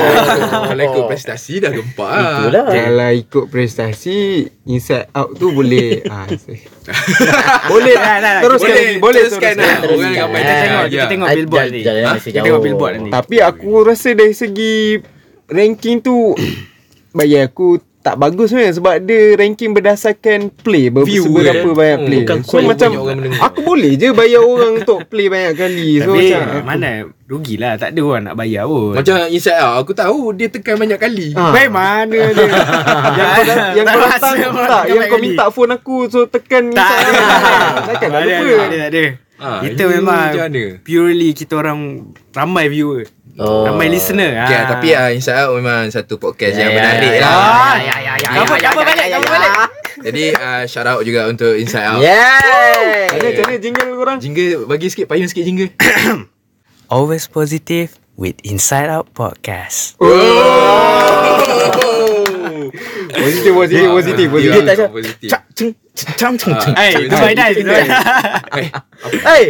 Kalau 0.67 0.83
ikut 0.85 1.05
prestasi 1.07 1.53
dah 1.59 1.71
gempak 1.71 2.05
lah. 2.07 2.29
Itulah. 2.43 2.65
Kalau 2.69 3.09
ikut 3.13 3.45
prestasi 3.47 4.17
Inside 4.65 5.09
out 5.11 5.33
tu 5.35 5.51
boleh 5.51 6.01
ah, 6.13 6.27
se- 6.29 6.69
Boleh 7.73 7.95
dah, 7.95 8.17
dah. 8.19 8.33
Teruskan 8.41 8.69
Boleh, 8.69 8.83
lagi 8.83 8.99
Boleh 8.99 9.21
teruskan 9.23 9.41
teruskan 9.43 9.55
lah. 9.57 9.77
Teruskan. 9.79 9.99
Orang 10.03 10.13
ramai 10.19 10.41
Kita 10.41 10.55
tengok. 10.57 10.85
kita 10.85 10.97
Ya. 10.97 11.07
tengok 11.09 11.27
Ah, 11.27 11.35
billboard 11.35 11.69
ni. 11.69 11.81
Ha? 11.83 12.13
Kita 12.19 12.39
tengok 12.41 12.61
billboard 12.61 12.93
nanti. 12.95 13.11
Tapi 13.11 13.37
aku 13.41 13.71
rasa 13.83 14.09
dari 14.13 14.35
segi 14.35 14.75
Ranking 15.47 15.99
tu 16.01 16.17
Bagi 17.11 17.37
aku 17.39 17.67
tak 18.03 18.15
bagus 18.17 18.51
sebenarnya 18.51 18.75
sebab 18.75 18.95
dia 19.01 19.21
ranking 19.35 19.71
berdasarkan 19.71 20.51
play 20.53 20.87
ber- 20.89 21.03
View 21.03 21.23
seberapa 21.23 21.63
kan? 21.65 21.71
banyak 21.73 21.97
Hmm, 21.97 22.07
play. 22.07 22.19
bukan 22.21 22.39
so 22.43 22.57
macam 22.59 22.89
banyak 22.89 22.99
orang 23.01 23.17
mendengar. 23.17 23.41
aku 23.45 23.59
boleh 23.63 23.93
je 23.95 24.09
bayar 24.11 24.43
orang 24.43 24.73
untuk 24.77 24.99
play 25.07 25.27
banyak 25.27 25.55
kali. 25.55 25.91
So 25.97 26.11
Tapi 26.11 26.19
macam 26.21 26.41
aku- 26.43 26.65
mana 26.65 26.91
rugilah 27.25 27.73
tak 27.75 27.89
ada 27.89 28.01
orang 28.03 28.23
nak 28.25 28.37
bayar 28.37 28.65
pun. 28.67 28.93
Macam 28.93 29.15
inside 29.27 29.57
out 29.57 29.77
Aku 29.81 29.93
tahu 29.93 30.21
dia 30.33 30.49
tekan 30.49 30.75
banyak 30.77 30.99
kali 30.99 31.27
Ah. 31.33 31.51
Baik 31.51 31.71
mana 31.71 32.21
dia 32.29 32.45
yang 33.17 33.29
kau, 33.31 33.45
yang 33.73 33.87
Tak 33.87 33.95
kau 33.95 34.05
datang 34.05 34.35
orang 34.51 34.69
tak 34.69 34.83
yang 34.85 34.99
kau 35.01 35.11
kali. 35.13 35.23
minta 35.25 35.45
phone 35.49 35.73
aku 35.73 35.97
so 36.07 36.21
tekan 36.27 36.63
tak 36.69 36.83
inside 36.85 37.07
ada. 37.09 37.23
Takkan 37.89 38.09
tak 38.09 38.21
ada. 38.21 38.35
lupa. 38.35 38.51
Tak 38.53 38.67
ada, 38.67 38.77
tak 38.77 38.91
ada. 38.91 39.05
Ah, 39.39 39.59
Kita 39.59 39.83
ini 39.83 39.93
memang 39.97 40.27
purely 40.81 41.31
kita 41.33 41.53
orang 41.57 41.79
ramai 42.31 42.67
viewer. 42.67 43.03
Oh. 43.35 43.65
Ramai 43.65 43.89
listener. 43.89 44.39
Okay, 44.39 44.55
Ah. 44.55 44.65
tapi 44.69 44.87
ah, 44.93 45.09
Inside 45.09 45.35
Out 45.41 45.51
memang 45.57 45.89
satu 45.89 46.17
podcast 46.17 46.53
Ya, 46.53 46.63
yang 46.63 46.69
ya, 46.69 46.77
menarik 46.77 47.11
ya, 47.11 47.19
lah. 47.19 47.33
Ah, 47.33 47.75
ya 47.77 47.95
ya 47.99 48.13
ya. 48.15 48.29
Cover 48.39 48.57
balik, 48.61 49.09
cover 49.09 49.31
balik. 49.31 49.53
Jadi 50.03 50.23
uh, 50.33 50.63
shout 50.67 50.85
out 50.85 51.01
juga 51.01 51.21
untuk 51.27 51.53
Inside 51.55 51.87
Out. 51.87 51.99
Yeay. 52.03 53.09
Macam 53.09 53.43
mana 53.43 53.57
jingle 53.57 53.89
korang? 53.95 54.17
Jingle 54.19 54.67
bagi 54.67 54.87
sikit 54.87 55.07
payung 55.07 55.27
sikit 55.27 55.43
jingle. 55.43 55.71
Always 56.89 57.25
positive 57.25 57.97
with 58.15 58.37
Inside 58.43 58.87
Out 58.87 59.11
Podcast. 59.11 59.97
Positif 63.13 63.53
positif 63.55 63.87
positif 63.89 64.27
Dia 64.27 64.31
positif. 64.31 64.63
tak 64.67 64.91
positif. 64.91 65.29
cak 65.31 65.43
ceng 65.53 65.71
cang 66.19 66.35
ceng 66.35 66.53
ceng. 66.59 66.75
Eh, 66.75 66.91
itu 66.99 67.15
my 67.15 67.33
dice. 67.33 67.55
itu 67.55 67.65
my 67.65 67.81
dice. 67.81 67.95
Eh, 68.53 68.69
Hey. 69.25 69.43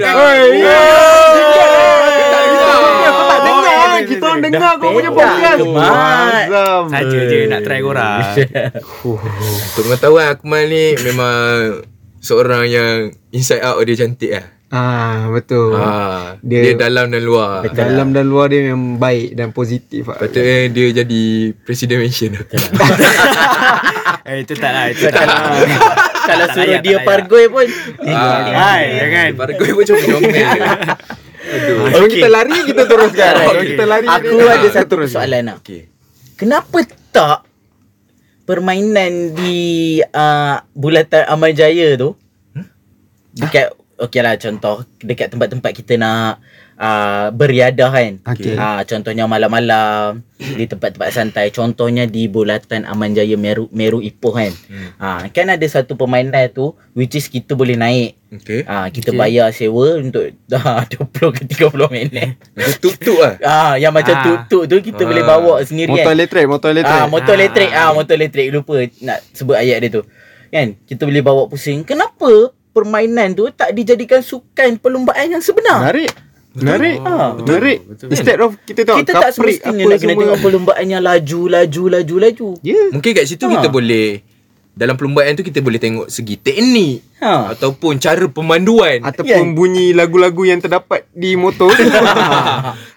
Kau 4.12 4.18
Kita 4.18 4.26
orang 4.26 4.42
dengar 4.42 4.72
kau 4.76 4.90
punya 4.92 5.10
podcast? 5.10 5.60
Azam 5.62 6.82
Saja 6.88 7.18
je 7.24 7.38
nak 7.46 7.60
try 7.62 7.80
korang. 7.80 8.20
Untuk 9.66 9.82
pengetahuan 9.82 10.26
Akmal 10.30 10.66
ni 10.66 10.92
memang 10.98 11.80
seorang 12.18 12.66
yang 12.66 12.92
inside 13.30 13.60
out 13.60 13.80
dia 13.80 13.96
cantik 13.96 14.32
lah. 14.32 14.46
Ah 14.68 15.28
betul 15.28 15.76
Ah, 15.76 16.40
dia, 16.40 16.72
Dia- 16.72 16.80
dalam 16.80 17.08
dan 17.08 17.20
luar. 17.20 17.60
Dalam 17.68 18.08
dan 18.10 18.24
luar 18.24 18.48
dia 18.48 18.64
memang 18.64 18.96
baik 18.96 19.36
dan 19.36 19.52
positif 19.52 20.08
ah. 20.08 20.16
Patutnya 20.16 20.68
dia 20.68 20.86
jadi 20.94 21.22
presiden 21.58 22.00
mention. 22.00 22.32
Eh, 24.22 24.46
itu 24.46 24.54
tak 24.54 24.70
lah. 24.70 24.86
Itu 24.86 25.10
tak 25.10 25.26
lah. 25.26 25.50
Kalau 26.22 26.46
suruh 26.54 26.78
dia 26.78 27.02
pargoi 27.02 27.50
pun. 27.50 27.66
Ah, 28.06 28.46
Hai, 28.46 28.82
jangan. 28.96 29.28
Para 29.34 29.50
kau 29.52 29.66
pun 29.66 29.82
comel-comel. 29.82 30.46
Aduh. 31.52 31.92
So 31.92 32.04
kita 32.06 32.28
lari 32.28 32.58
kita 32.64 32.82
teruskan 32.84 33.32
Alright. 33.38 33.68
Kita 33.68 33.84
lari 33.84 34.06
Aku 34.06 34.36
dia- 34.36 34.52
ada 34.52 34.64
Ah, 34.64 34.72
satu 34.72 34.94
terus. 34.96 35.10
soalan 35.10 35.42
lah. 35.44 35.56
Okey. 35.58 35.82
Kenapa 36.34 36.78
tak 37.10 37.38
permainan 38.42 39.12
di 39.32 39.58
uh, 40.02 40.56
bulatan 40.72 41.22
Amal 41.26 41.52
Jaya 41.52 41.94
tu 41.94 42.18
dekat 43.32 43.70
okey 43.98 44.20
lah 44.20 44.34
contoh 44.36 44.82
dekat 44.98 45.30
tempat-tempat 45.30 45.72
kita 45.72 45.94
nak 45.94 46.42
uh, 46.82 47.30
beriadah 47.30 47.88
kan. 47.88 48.12
Okey. 48.26 48.58
Ah 48.58 48.82
contohnya 48.82 49.24
malam-malam 49.24 50.26
di 50.58 50.66
tempat-tempat 50.66 51.08
santai. 51.08 51.48
Contohnya 51.48 52.04
di 52.04 52.26
bulatan 52.26 52.82
Aman 52.84 53.14
Jaya 53.14 53.38
Meru 53.38 53.70
Meru 53.70 54.02
Ipoh 54.02 54.34
kan. 54.34 54.50
Hmm. 54.66 54.90
Ah 54.98 55.22
kan 55.30 55.46
ada 55.48 55.62
satu 55.64 55.94
permainan 55.94 56.50
tu 56.50 56.74
which 56.92 57.14
is 57.14 57.30
kita 57.30 57.54
boleh 57.54 57.78
naik. 57.78 58.18
Okey. 58.34 58.66
Ah 58.66 58.90
kita 58.90 59.14
Okey. 59.14 59.20
bayar 59.22 59.48
sewa 59.54 60.02
untuk 60.02 60.26
dah 60.50 60.82
20 60.84 61.08
ke 61.30 61.42
30 61.46 61.70
minit. 61.88 62.34
Macam 62.52 62.74
tuk-tuk 62.82 63.18
lah. 63.22 63.34
Ah 63.40 63.72
yang 63.78 63.94
macam 63.94 64.12
Ah. 64.12 64.24
tuk-tuk 64.44 64.62
tu 64.66 64.76
kita 64.82 65.02
Ah. 65.02 65.08
boleh 65.08 65.24
bawa 65.24 65.54
sendiri 65.62 65.94
Motor 65.94 66.04
kan. 66.04 66.18
elektrik 66.18 66.44
Motor 66.44 66.68
elektrik 66.74 66.98
Ah, 66.98 67.06
motor 67.06 67.32
Ah. 67.32 67.38
elektrik. 67.38 67.70
Ah, 67.72 67.90
motor 67.94 68.14
elektrik. 68.14 68.46
Lupa 68.50 68.74
nak 69.00 69.18
sebut 69.30 69.54
ayat 69.54 69.78
dia 69.78 69.88
tu. 69.88 70.02
Kan? 70.50 70.76
Kita 70.84 71.06
boleh 71.06 71.22
bawa 71.22 71.48
pusing. 71.48 71.80
Kenapa 71.80 72.52
permainan 72.72 73.32
tu 73.32 73.48
tak 73.48 73.72
dijadikan 73.72 74.20
sukan 74.20 74.76
perlumbaan 74.76 75.28
yang 75.28 75.40
sebenar? 75.40 75.80
Menarik 75.80 76.12
Menarik 76.52 76.96
Ah. 77.00 77.32
Menarik 77.34 77.78
Instead 78.04 78.38
of 78.38 78.56
kita 78.62 78.80
tengok 78.82 79.00
Kita 79.00 79.12
tak 79.18 79.30
semestinya 79.32 79.84
nak 79.86 79.98
kena 79.98 80.12
tengok 80.14 80.38
perlumbaan 80.38 80.84
yang 80.86 81.00
laju, 81.00 81.40
laju, 81.48 81.82
laju, 81.90 82.14
laju. 82.18 82.48
Ya 82.60 82.80
Mungkin 82.90 83.10
kat 83.12 83.24
situ 83.24 83.42
Ha. 83.42 83.52
kita 83.54 83.68
boleh 83.68 84.20
dalam 84.72 84.96
perlumbaan 84.96 85.36
tu 85.36 85.44
kita 85.44 85.60
boleh 85.60 85.76
tengok 85.76 86.08
segi 86.08 86.36
teknik 86.38 87.04
Ha. 87.20 87.52
ataupun 87.52 87.96
cara 87.96 88.24
pemanduan. 88.26 89.00
Ataupun 89.00 89.52
bunyi 89.52 89.92
lagu-lagu 89.92 90.42
yang 90.42 90.58
terdapat 90.58 91.04
di 91.10 91.32
motor 91.34 91.68
tu 91.70 91.84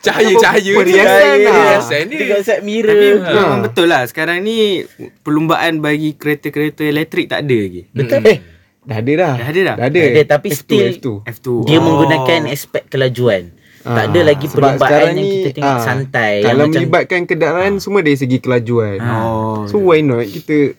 Cahaya-cahaya 0.02 0.72
Perhiasan 0.74 1.20
dia. 1.34 1.44
lah. 1.44 1.52
Perhiasan 1.54 2.04
dia. 2.06 2.20
Tengok 2.22 2.42
set 2.42 2.60
mirror. 2.62 2.90
Tapi 2.90 3.08
Ha. 3.18 3.32
memang 3.34 3.60
betul 3.62 3.88
lah 3.88 4.04
Sekarang 4.04 4.40
ni 4.40 4.84
Perlumbaan 5.20 5.80
bagi 5.80 6.14
kereta-kereta 6.14 6.82
elektrik 6.82 7.28
tak 7.28 7.44
ada 7.44 7.58
lagi 7.58 7.82
Betul. 7.90 8.20
Mm. 8.20 8.30
Eh, 8.30 8.38
Dah 8.86 8.98
ada 8.98 9.12
dah 9.12 9.34
Dah 9.36 9.48
ada 9.48 9.62
dah? 9.62 9.76
Dah 9.76 9.86
ada 9.86 9.98
Dah 9.98 10.12
ada, 10.12 10.22
tapi 10.32 10.48
F2, 10.50 10.60
still 10.60 10.88
F2. 10.92 11.08
F2 11.28 11.48
dia 11.64 11.78
Oh. 11.78 11.84
menggunakan 11.84 12.40
aspek 12.48 12.84
kelajuan. 12.86 13.44
tak 13.84 14.06
ada 14.08 14.18
Ah, 14.18 14.26
lagi 14.26 14.46
sebab 14.46 14.54
perlumbaan 14.56 14.82
sekarang 14.84 15.08
yang 15.08 15.18
ni, 15.20 15.30
kita 15.36 15.50
tengok 15.54 15.70
ah, 15.72 15.78
santai. 15.80 16.34
yang 16.34 16.46
Kalau 16.48 16.58
macam, 16.60 16.70
Ah. 16.72 16.78
melibatkan 16.80 17.22
kenderaan 17.24 17.72
Semua 17.78 18.02
dari 18.02 18.16
segi 18.16 18.38
kelajuan 18.40 18.98
Oh 18.98 19.66
So 19.66 19.78
why 19.80 20.02
not 20.02 20.26
kita 20.26 20.74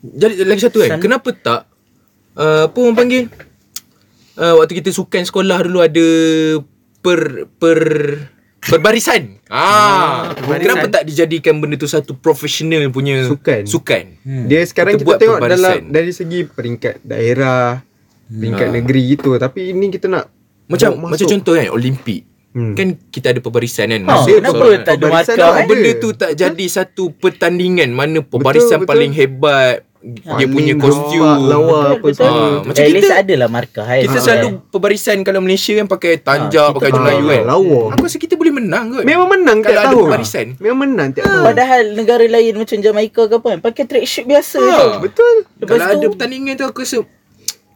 Jadi 0.00 0.34
lagi 0.42 0.60
satu 0.62 0.78
kan, 0.78 0.90
San- 0.90 1.00
kenapa 1.00 1.28
tak 1.30 1.60
uh, 2.34 2.64
apa 2.66 2.76
orang 2.76 2.96
panggil? 2.98 3.22
Uh, 4.34 4.56
waktu 4.56 4.76
kita 4.76 4.88
sukan 4.90 5.22
sekolah 5.22 5.60
dulu 5.62 5.78
ada 5.78 6.06
per 6.98 7.20
per 7.54 7.78
berbarisan. 8.62 9.40
Ah, 9.46 10.30
berbarisan. 10.32 10.60
kenapa 10.62 10.86
tak 10.90 11.04
dijadikan 11.04 11.56
benda 11.56 11.74
tu 11.74 11.84
satu 11.84 12.12
profesional 12.14 12.84
punya 12.88 13.24
Sukan. 13.24 13.64
Sukan. 13.64 14.04
Hmm. 14.20 14.46
Dia 14.46 14.60
sekarang 14.62 14.94
Kita 14.94 15.00
kita, 15.00 15.06
buat 15.06 15.18
tengok 15.18 15.38
perbarisan. 15.38 15.62
dalam 15.80 15.80
Dari 15.90 16.10
segi 16.10 16.40
peringkat 16.44 16.94
daerah 17.00 17.80
Peringkat 18.26 18.62
Ah. 18.64 18.72
negeri 18.72 19.02
gitu 19.10 19.34
Tapi 19.34 19.60
ini 19.70 19.88
kita 19.88 20.06
nak 20.06 20.30
Macam 20.66 20.90
bawa 20.92 21.10
macam 21.10 21.18
masuk. 21.18 21.28
contoh 21.34 21.52
kan 21.52 21.66
Olimpik. 21.68 22.22
Hmm. 22.50 22.74
Kan 22.74 22.88
kita 23.08 23.30
ada 23.30 23.38
perbarisan 23.38 23.86
kan. 23.88 24.02
Ha, 24.02 24.10
Masuk 24.12 24.34
kenapa 24.36 24.54
seorang- 24.56 24.82
tak 24.82 24.94
ada 24.96 25.06
markah? 25.08 25.34
ada. 25.56 25.66
benda 25.66 25.90
tu 25.96 26.08
tak 26.12 26.30
jadi 26.32 26.64
satu 26.66 27.04
pertandingan 27.12 27.90
mana 27.90 28.18
pembarisan 28.20 28.78
betul. 28.78 28.90
paling 28.90 29.12
hebat 29.12 29.82
dia 30.00 30.46
punya 30.46 30.72
kostum 30.74 31.12
gempak, 31.12 31.38
lawa 31.44 31.78
apa 31.92 32.00
Betul. 32.02 32.24
Ah, 32.24 32.56
macam 32.62 32.72
At 32.72 32.88
least 32.88 33.04
kita- 33.04 33.20
adalah 33.20 33.48
markah 33.48 33.84
kan. 33.84 34.00
kita 34.00 34.12
Ah. 34.12 34.22
selalu 34.22 34.46
pembarisan 34.66 35.16
kalau 35.20 35.40
Malaysia 35.40 35.72
kan 35.74 35.86
pakai 35.86 36.12
tanjak, 36.18 36.66
Ah, 36.66 36.72
pakai 36.72 36.90
Melayu 36.90 37.24
kan. 37.26 37.42
Lawa 37.46 37.80
Aku 37.92 38.02
rasa 38.02 38.16
kita 38.16 38.34
boleh 38.34 38.52
menang 38.54 38.84
kot. 38.90 39.04
Memang 39.04 39.28
menang 39.28 39.58
Kalau 39.58 39.68
tiap 39.70 39.76
ada 39.78 39.88
tahun 39.90 40.02
pembarisan. 40.02 40.46
Memang 40.56 40.78
menang 40.80 41.08
tiap 41.10 41.24
tahun 41.24 41.44
Padahal 41.44 41.82
negara 41.92 42.24
lain 42.26 42.54
macam 42.54 42.76
Jamaica 42.78 43.22
ke 43.22 43.34
apa 43.34 43.46
kan 43.46 43.60
pakai 43.62 43.84
tracksuit 43.84 44.24
biasa 44.24 44.56
Ha. 44.58 44.64
je. 44.64 44.84
Betul 45.02 45.34
Lepas 45.58 45.68
Kalau 45.70 45.84
tu- 45.86 45.92
ada 45.94 46.06
pertandingan 46.08 46.54
tu 46.54 46.64
aku 46.64 46.80
rasa 46.80 46.98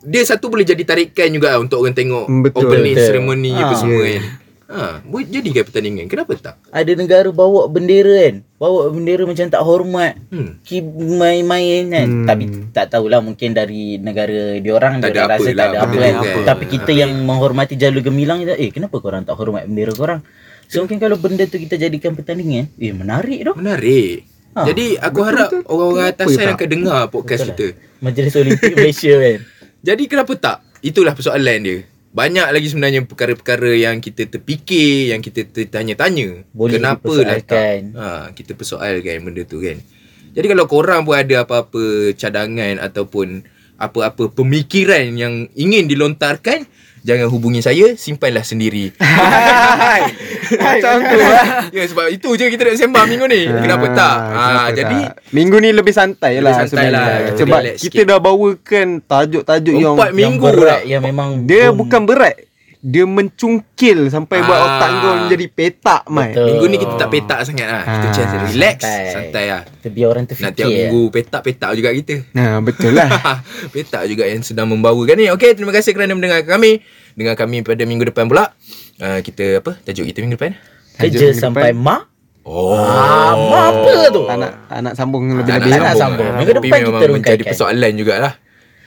dia 0.02 0.22
satu 0.22 0.46
boleh 0.46 0.64
jadi 0.64 0.80
tarikan 0.82 1.28
juga 1.28 1.56
untuk 1.56 1.80
orang 1.80 1.92
tengok 1.92 2.24
betul. 2.42 2.60
opening 2.62 2.92
Betul. 2.94 3.04
ceremony 3.06 3.52
apa 3.52 3.68
Ah. 3.68 3.78
semua 3.78 4.00
Yeah. 4.02 4.16
kan. 4.18 4.43
Ha, 4.74 5.06
boleh 5.06 5.30
jadikan 5.30 5.62
pertandingan. 5.62 6.10
Kenapa 6.10 6.34
tak? 6.34 6.58
Ada 6.74 6.98
negara 6.98 7.30
bawa 7.30 7.70
bendera 7.70 8.26
kan. 8.26 8.42
Bawa 8.58 8.90
bendera 8.90 9.22
macam 9.22 9.46
tak 9.46 9.62
hormat. 9.62 10.18
Hmm. 10.34 10.58
Ki 10.66 10.82
main-main 10.82 11.94
kan. 11.94 12.06
Hmm. 12.10 12.26
Tapi 12.26 12.44
tak 12.74 12.90
tahulah 12.90 13.22
mungkin 13.22 13.54
dari 13.54 14.02
negara 14.02 14.58
diorang 14.58 14.98
Tak 14.98 15.14
dia 15.14 15.30
rasa 15.30 15.46
apa 15.46 15.46
tak 15.46 15.54
lah 15.54 15.66
ada 15.70 15.78
apa 15.78 15.94
kan. 15.94 16.12
tu 16.12 16.26
kan. 16.26 16.46
Tapi 16.50 16.64
kita 16.66 16.90
yang 16.90 17.12
menghormati 17.22 17.78
jalur 17.78 18.02
gemilang 18.02 18.42
eh 18.42 18.74
kenapa 18.74 18.98
korang 18.98 19.22
tak 19.22 19.38
hormat 19.38 19.70
bendera 19.70 19.94
korang? 19.94 20.20
So 20.66 20.82
mungkin 20.82 20.98
kalau 20.98 21.22
benda 21.22 21.46
tu 21.46 21.62
kita 21.62 21.78
jadikan 21.78 22.18
pertandingan, 22.18 22.66
eh 22.74 22.90
menarik 22.90 23.46
doh. 23.46 23.54
Menarik. 23.54 24.26
Ha. 24.54 24.66
Jadi 24.66 24.98
aku 24.98 25.18
Betul, 25.18 25.28
harap 25.30 25.48
betul. 25.50 25.62
orang-orang 25.66 26.06
Kenapa 26.10 26.22
atasan 26.26 26.42
tak? 26.42 26.54
akan 26.54 26.68
dengar 26.70 27.00
podcast 27.10 27.40
Betul 27.46 27.52
kita. 27.54 27.66
Majlis 28.02 28.34
Olimpik 28.34 28.72
Malaysia 28.74 29.14
kan. 29.18 29.38
Jadi 29.88 30.02
kenapa 30.08 30.32
tak? 30.34 30.56
Itulah 30.80 31.12
persoalan 31.14 31.58
dia. 31.62 31.78
Banyak 32.14 32.46
lagi 32.55 32.70
sebenarnya 32.70 33.03
perkara-perkara 33.11 33.74
yang 33.74 33.98
kita 33.98 34.31
terfikir, 34.31 35.11
yang 35.11 35.18
kita 35.18 35.50
tertanya-tanya. 35.50 36.46
Boleh 36.55 36.79
Kenapa 36.79 37.11
lah 37.11 37.42
tak? 37.42 37.90
Ha, 37.90 38.31
kita 38.31 38.55
persoalkan 38.55 39.18
benda 39.27 39.42
tu 39.42 39.59
kan. 39.59 39.83
Jadi 40.31 40.46
kalau 40.46 40.70
korang 40.70 41.03
pun 41.03 41.18
ada 41.18 41.42
apa-apa 41.42 42.14
cadangan 42.14 42.79
ataupun 42.79 43.42
apa-apa 43.74 44.31
pemikiran 44.31 45.11
yang 45.18 45.50
ingin 45.59 45.90
dilontarkan, 45.90 46.70
Jangan 47.05 47.29
hubungi 47.29 47.61
saya 47.61 47.93
Simpanlah 47.95 48.40
sendiri 48.40 48.88
Macam 50.57 50.95
tu 51.03 51.17
lah. 51.19 51.69
Ya 51.69 51.85
sebab 51.85 52.07
itu 52.09 52.29
je 52.33 52.49
kita 52.49 52.64
nak 52.64 52.77
sembang 52.77 53.07
minggu 53.07 53.27
ni 53.27 53.45
Kenapa 53.45 53.87
tak 53.93 54.17
ha, 54.17 54.40
Kenapa 54.43 54.71
Jadi 54.75 54.99
tak? 55.05 55.12
Minggu 55.31 55.57
ni 55.59 55.71
lebih 55.71 55.93
santai 55.93 56.33
Lebih 56.35 56.45
lah 56.45 56.55
santai 56.59 56.71
sebenarnya. 56.88 56.97
lah. 56.97 57.17
Kita 57.27 57.38
Sebab 57.38 57.61
kita 57.61 57.79
sikit. 57.79 58.05
dah 58.05 58.19
bawakan 58.19 58.87
tajuk-tajuk 59.03 59.75
yang 59.75 59.95
Empat 59.95 60.11
minggu 60.12 60.40
yang 60.40 60.55
berat 60.55 60.64
lah 60.64 60.81
yang 60.83 61.03
memang 61.03 61.29
dia 61.45 61.64
boom. 61.67 61.77
bukan 61.81 62.01
berat. 62.05 62.37
Dia 62.85 63.03
mencungkil 63.03 64.07
sampai 64.07 64.38
buat 64.38 64.53
Ah. 64.55 64.66
otak 64.70 64.88
kau 64.94 65.12
menjadi 65.18 65.47
petak 65.49 66.03
mai. 66.07 66.31
Betul. 66.31 66.44
Minggu 66.47 66.64
ni 66.66 66.77
kita 66.77 66.94
tak 66.94 67.09
petak 67.09 67.38
sangat 67.42 67.64
lah 67.66 67.83
Kita 67.83 68.05
Ah, 68.05 68.12
just 68.12 68.33
relax 68.47 68.77
santai. 68.79 69.05
Santai 69.11 69.44
lah 69.49 69.62
Kita 69.64 69.88
biar 69.88 70.07
orang 70.07 70.25
terfikir 70.25 70.44
Nanti 70.47 70.62
minggu 70.68 71.03
petak-petak 71.09 71.70
juga 71.73 71.90
kita 71.90 72.14
Nah, 72.31 72.61
betul 72.61 72.92
lah. 72.92 73.09
Petak 73.73 74.03
juga 74.05 74.25
yang 74.25 74.40
sedang 74.40 74.68
membawakan 74.68 75.16
ni 75.16 75.27
Okey 75.31 75.51
terima 75.55 75.73
kasih 75.73 75.90
kerana 75.90 76.12
mendengar 76.12 76.44
kami 76.44 76.85
Dengar 77.12 77.35
kami 77.35 77.62
pada 77.62 77.83
minggu 77.83 78.05
depan 78.05 78.29
pula 78.29 78.53
uh, 78.99 79.18
Kita 79.18 79.64
apa 79.64 79.81
Tajuk 79.81 80.05
kita 80.05 80.20
minggu 80.20 80.37
depan 80.37 80.53
Kerja 80.94 81.33
sampai 81.33 81.73
depan. 81.73 81.81
mak 81.81 82.03
Oh 82.44 82.77
Ah, 82.77 83.33
apa 83.73 84.12
tu? 84.12 84.29
tak 84.29 84.37
nak 84.37 84.53
tak 84.68 84.79
nak 84.83 84.92
sambung 84.92 85.25
Tak 85.25 85.40
lebih-lebih. 85.57 85.73
nak 85.73 85.81
lah. 85.81 85.94
sambung. 85.97 86.29
Minggu 86.35 86.53
Tapi 86.53 86.61
depan 86.61 86.79
memang 86.79 86.85
kita 86.85 86.92
menjadi 86.92 87.09
rungkaikan. 87.33 87.49
persoalan 87.49 87.92
jugalah 87.97 88.33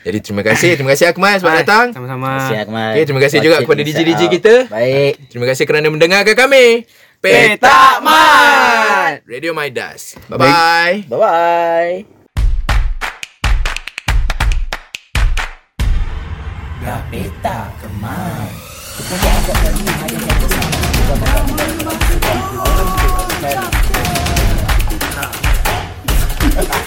Jadi 0.06 0.18
terima 0.24 0.42
kasih 0.46 0.78
Terima 0.78 0.92
kasih 0.94 1.06
Akmal 1.10 1.36
sebab 1.42 1.52
Hai, 1.52 1.60
datang. 1.66 1.86
Sama-sama. 1.94 2.32
Siap, 2.48 2.68
Mat. 2.70 2.94
Okey, 2.96 3.04
terima 3.08 3.22
kasih 3.24 3.38
juga 3.44 3.58
kepada 3.64 3.82
DJ-DJ 3.84 4.22
kita. 4.30 4.56
Baik. 4.70 5.14
Terima 5.30 5.46
kasih 5.50 5.64
kerana 5.66 5.88
mendengarkan 5.90 6.36
kami. 6.38 6.86
Petak 7.18 8.06
Mat. 8.06 9.26
Radio 9.26 9.58
Midas 9.58 10.14
Bye-bye. 10.30 11.10
Bye-bye 11.10 12.18